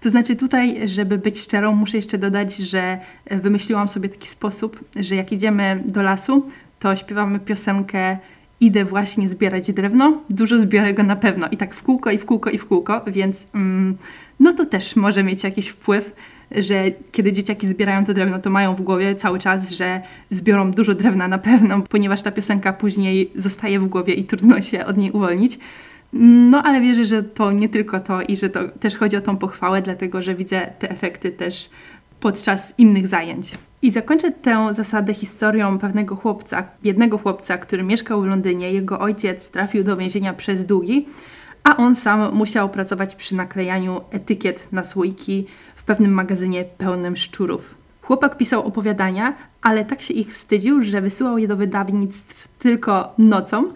To 0.00 0.10
znaczy 0.10 0.36
tutaj, 0.36 0.88
żeby 0.88 1.18
być 1.18 1.40
szczerą, 1.40 1.74
muszę 1.74 1.96
jeszcze 1.96 2.18
dodać, 2.18 2.56
że 2.56 2.98
wymyśliłam 3.30 3.88
sobie 3.88 4.08
taki 4.08 4.28
sposób, 4.28 4.84
że 4.96 5.14
jak 5.14 5.32
idziemy 5.32 5.82
do 5.86 6.02
lasu, 6.02 6.46
to 6.78 6.96
śpiewamy 6.96 7.40
piosenkę 7.40 8.18
idę 8.60 8.84
właśnie 8.84 9.28
zbierać 9.28 9.72
drewno, 9.72 10.22
dużo 10.30 10.60
zbiorę 10.60 10.94
go 10.94 11.02
na 11.02 11.16
pewno 11.16 11.48
i 11.50 11.56
tak 11.56 11.74
w 11.74 11.82
kółko 11.82 12.10
i 12.10 12.18
w 12.18 12.24
kółko 12.24 12.50
i 12.50 12.58
w 12.58 12.66
kółko, 12.66 13.02
więc 13.06 13.46
mm, 13.54 13.96
no 14.40 14.52
to 14.52 14.66
też 14.66 14.96
może 14.96 15.24
mieć 15.24 15.44
jakiś 15.44 15.68
wpływ, 15.68 16.14
że 16.50 16.84
kiedy 17.12 17.32
dzieciaki 17.32 17.66
zbierają 17.66 18.04
to 18.04 18.14
drewno, 18.14 18.38
to 18.38 18.50
mają 18.50 18.74
w 18.74 18.82
głowie 18.82 19.14
cały 19.14 19.38
czas, 19.38 19.70
że 19.70 20.00
zbiorą 20.30 20.70
dużo 20.70 20.94
drewna 20.94 21.28
na 21.28 21.38
pewno, 21.38 21.82
ponieważ 21.90 22.22
ta 22.22 22.30
piosenka 22.30 22.72
później 22.72 23.30
zostaje 23.34 23.80
w 23.80 23.86
głowie 23.86 24.14
i 24.14 24.24
trudno 24.24 24.62
się 24.62 24.86
od 24.86 24.96
niej 24.96 25.10
uwolnić. 25.10 25.58
No 26.12 26.62
ale 26.62 26.80
wierzę, 26.80 27.04
że 27.04 27.22
to 27.22 27.52
nie 27.52 27.68
tylko 27.68 28.00
to 28.00 28.22
i 28.22 28.36
że 28.36 28.50
to 28.50 28.68
też 28.68 28.96
chodzi 28.96 29.16
o 29.16 29.20
tą 29.20 29.36
pochwałę, 29.36 29.82
dlatego 29.82 30.22
że 30.22 30.34
widzę 30.34 30.72
te 30.78 30.90
efekty 30.90 31.30
też 31.30 31.70
podczas 32.20 32.74
innych 32.78 33.06
zajęć. 33.06 33.54
I 33.82 33.90
zakończę 33.90 34.30
tę 34.30 34.74
zasadę 34.74 35.14
historią 35.14 35.78
pewnego 35.78 36.16
chłopca, 36.16 36.64
jednego 36.84 37.18
chłopca, 37.18 37.58
który 37.58 37.82
mieszkał 37.82 38.22
w 38.22 38.26
Londynie. 38.26 38.72
Jego 38.72 38.98
ojciec 38.98 39.50
trafił 39.50 39.84
do 39.84 39.96
więzienia 39.96 40.32
przez 40.32 40.64
długi, 40.64 41.06
a 41.64 41.76
on 41.76 41.94
sam 41.94 42.34
musiał 42.34 42.68
pracować 42.68 43.14
przy 43.14 43.36
naklejaniu 43.36 44.00
etykiet 44.10 44.72
na 44.72 44.84
słoiki 44.84 45.46
w 45.76 45.84
pewnym 45.84 46.12
magazynie 46.12 46.64
pełnym 46.64 47.16
szczurów. 47.16 47.74
Chłopak 48.02 48.36
pisał 48.36 48.66
opowiadania, 48.66 49.34
ale 49.62 49.84
tak 49.84 50.02
się 50.02 50.14
ich 50.14 50.32
wstydził, 50.32 50.82
że 50.82 51.00
wysyłał 51.00 51.38
je 51.38 51.48
do 51.48 51.56
wydawnictw 51.56 52.48
tylko 52.58 53.14
nocą 53.18 53.72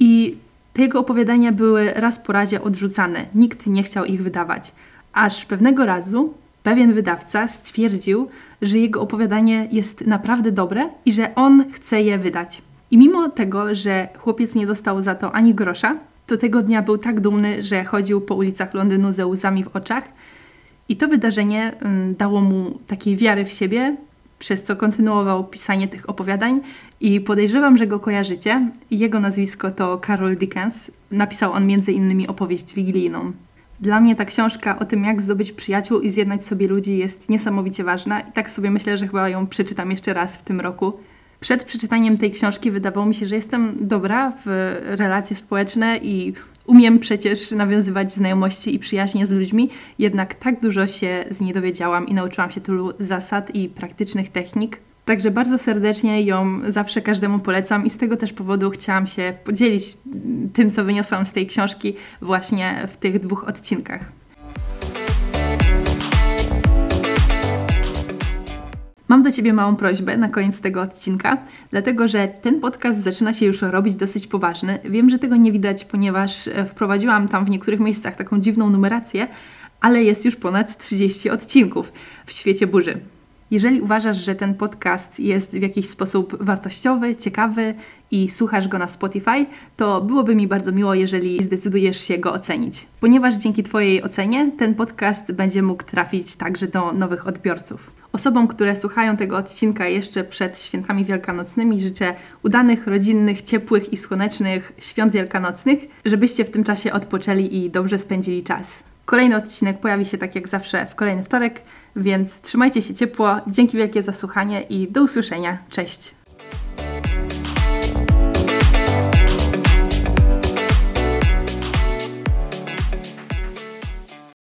i 0.00 0.36
te 0.72 0.82
jego 0.82 1.00
opowiadania 1.00 1.52
były 1.52 1.92
raz 1.92 2.18
po 2.18 2.32
razie 2.32 2.62
odrzucane. 2.62 3.26
Nikt 3.34 3.66
nie 3.66 3.82
chciał 3.82 4.04
ich 4.04 4.22
wydawać. 4.22 4.72
Aż 5.12 5.44
pewnego 5.44 5.86
razu 5.86 6.34
pewien 6.64 6.92
wydawca 6.92 7.48
stwierdził, 7.48 8.28
że 8.62 8.78
jego 8.78 9.00
opowiadanie 9.00 9.68
jest 9.72 10.06
naprawdę 10.06 10.52
dobre 10.52 10.88
i 11.04 11.12
że 11.12 11.34
on 11.34 11.72
chce 11.72 12.02
je 12.02 12.18
wydać. 12.18 12.62
I 12.90 12.98
mimo 12.98 13.28
tego, 13.28 13.74
że 13.74 14.08
chłopiec 14.18 14.54
nie 14.54 14.66
dostał 14.66 15.02
za 15.02 15.14
to 15.14 15.32
ani 15.32 15.54
grosza, 15.54 15.96
to 16.26 16.36
tego 16.36 16.62
dnia 16.62 16.82
był 16.82 16.98
tak 16.98 17.20
dumny, 17.20 17.62
że 17.62 17.84
chodził 17.84 18.20
po 18.20 18.34
ulicach 18.34 18.74
Londynu 18.74 19.12
ze 19.12 19.26
łzami 19.26 19.64
w 19.64 19.76
oczach. 19.76 20.04
I 20.88 20.96
to 20.96 21.08
wydarzenie 21.08 21.72
mm, 21.80 22.14
dało 22.14 22.40
mu 22.40 22.78
takiej 22.86 23.16
wiary 23.16 23.44
w 23.44 23.52
siebie, 23.52 23.96
przez 24.38 24.62
co 24.62 24.76
kontynuował 24.76 25.44
pisanie 25.44 25.88
tych 25.88 26.10
opowiadań 26.10 26.60
i 27.00 27.20
podejrzewam, 27.20 27.76
że 27.76 27.86
go 27.86 28.00
kojarzycie. 28.00 28.70
Jego 28.90 29.20
nazwisko 29.20 29.70
to 29.70 30.00
Carol 30.06 30.36
Dickens. 30.36 30.90
Napisał 31.10 31.52
on 31.52 31.66
między 31.66 31.92
innymi 31.92 32.28
opowieść 32.28 32.74
wigilijną. 32.74 33.32
Dla 33.80 34.00
mnie 34.00 34.16
ta 34.16 34.24
książka 34.24 34.78
o 34.78 34.84
tym, 34.84 35.04
jak 35.04 35.22
zdobyć 35.22 35.52
przyjaciół 35.52 36.00
i 36.00 36.10
zjednać 36.10 36.46
sobie 36.46 36.68
ludzi 36.68 36.98
jest 36.98 37.28
niesamowicie 37.28 37.84
ważna 37.84 38.20
i 38.20 38.32
tak 38.32 38.50
sobie 38.50 38.70
myślę, 38.70 38.98
że 38.98 39.06
chyba 39.06 39.28
ją 39.28 39.46
przeczytam 39.46 39.90
jeszcze 39.90 40.14
raz 40.14 40.36
w 40.36 40.42
tym 40.42 40.60
roku. 40.60 40.92
Przed 41.40 41.64
przeczytaniem 41.64 42.18
tej 42.18 42.30
książki 42.30 42.70
wydawało 42.70 43.06
mi 43.06 43.14
się, 43.14 43.26
że 43.26 43.36
jestem 43.36 43.76
dobra 43.80 44.32
w 44.44 44.76
relacje 44.84 45.36
społeczne 45.36 45.98
i 46.02 46.32
umiem 46.66 46.98
przecież 46.98 47.50
nawiązywać 47.50 48.12
znajomości 48.12 48.74
i 48.74 48.78
przyjaźnie 48.78 49.26
z 49.26 49.30
ludźmi, 49.30 49.70
jednak 49.98 50.34
tak 50.34 50.60
dużo 50.60 50.86
się 50.86 51.24
z 51.30 51.40
niej 51.40 51.52
dowiedziałam 51.52 52.08
i 52.08 52.14
nauczyłam 52.14 52.50
się 52.50 52.60
tylu 52.60 52.92
zasad 53.00 53.54
i 53.54 53.68
praktycznych 53.68 54.28
technik, 54.28 54.80
Także 55.04 55.30
bardzo 55.30 55.58
serdecznie 55.58 56.22
ją 56.22 56.60
zawsze 56.68 57.02
każdemu 57.02 57.38
polecam 57.38 57.86
i 57.86 57.90
z 57.90 57.96
tego 57.96 58.16
też 58.16 58.32
powodu 58.32 58.70
chciałam 58.70 59.06
się 59.06 59.32
podzielić 59.44 59.84
tym, 60.52 60.70
co 60.70 60.84
wyniosłam 60.84 61.26
z 61.26 61.32
tej 61.32 61.46
książki 61.46 61.96
właśnie 62.22 62.86
w 62.88 62.96
tych 62.96 63.18
dwóch 63.18 63.48
odcinkach. 63.48 64.12
Mam 69.08 69.22
do 69.22 69.32
Ciebie 69.32 69.52
małą 69.52 69.76
prośbę 69.76 70.16
na 70.16 70.28
koniec 70.28 70.60
tego 70.60 70.82
odcinka, 70.82 71.38
dlatego 71.70 72.08
że 72.08 72.28
ten 72.28 72.60
podcast 72.60 73.00
zaczyna 73.00 73.32
się 73.32 73.46
już 73.46 73.62
robić 73.62 73.94
dosyć 73.94 74.26
poważny. 74.26 74.78
Wiem, 74.84 75.10
że 75.10 75.18
tego 75.18 75.36
nie 75.36 75.52
widać, 75.52 75.84
ponieważ 75.84 76.48
e, 76.48 76.66
wprowadziłam 76.66 77.28
tam 77.28 77.44
w 77.44 77.50
niektórych 77.50 77.80
miejscach 77.80 78.16
taką 78.16 78.40
dziwną 78.40 78.70
numerację, 78.70 79.28
ale 79.80 80.02
jest 80.02 80.24
już 80.24 80.36
ponad 80.36 80.78
30 80.78 81.30
odcinków 81.30 81.92
w 82.26 82.32
świecie 82.32 82.66
burzy. 82.66 83.00
Jeżeli 83.54 83.80
uważasz, 83.80 84.24
że 84.24 84.34
ten 84.34 84.54
podcast 84.54 85.20
jest 85.20 85.50
w 85.50 85.62
jakiś 85.62 85.88
sposób 85.88 86.44
wartościowy, 86.44 87.16
ciekawy 87.16 87.74
i 88.10 88.28
słuchasz 88.28 88.68
go 88.68 88.78
na 88.78 88.88
Spotify, 88.88 89.46
to 89.76 90.00
byłoby 90.00 90.34
mi 90.34 90.48
bardzo 90.48 90.72
miło, 90.72 90.94
jeżeli 90.94 91.44
zdecydujesz 91.44 92.00
się 92.00 92.18
go 92.18 92.32
ocenić. 92.32 92.86
Ponieważ 93.00 93.36
dzięki 93.36 93.62
Twojej 93.62 94.02
ocenie 94.02 94.50
ten 94.58 94.74
podcast 94.74 95.32
będzie 95.32 95.62
mógł 95.62 95.82
trafić 95.82 96.36
także 96.36 96.66
do 96.68 96.92
nowych 96.92 97.26
odbiorców. 97.26 97.90
Osobom, 98.12 98.48
które 98.48 98.76
słuchają 98.76 99.16
tego 99.16 99.36
odcinka 99.36 99.86
jeszcze 99.86 100.24
przed 100.24 100.60
świętami 100.60 101.04
wielkanocnymi, 101.04 101.80
życzę 101.80 102.14
udanych, 102.42 102.86
rodzinnych, 102.86 103.42
ciepłych 103.42 103.92
i 103.92 103.96
słonecznych 103.96 104.72
świąt 104.78 105.12
wielkanocnych, 105.12 105.78
żebyście 106.04 106.44
w 106.44 106.50
tym 106.50 106.64
czasie 106.64 106.92
odpoczęli 106.92 107.56
i 107.56 107.70
dobrze 107.70 107.98
spędzili 107.98 108.42
czas. 108.42 108.93
Kolejny 109.04 109.36
odcinek 109.36 109.80
pojawi 109.80 110.06
się 110.06 110.18
tak 110.18 110.34
jak 110.34 110.48
zawsze 110.48 110.86
w 110.86 110.94
kolejny 110.94 111.24
wtorek, 111.24 111.62
więc 111.96 112.40
trzymajcie 112.40 112.82
się 112.82 112.94
ciepło. 112.94 113.36
Dzięki 113.46 113.76
wielkie 113.76 114.02
za 114.02 114.12
słuchanie 114.12 114.62
i 114.62 114.92
do 114.92 115.02
usłyszenia. 115.02 115.58
Cześć! 115.70 116.14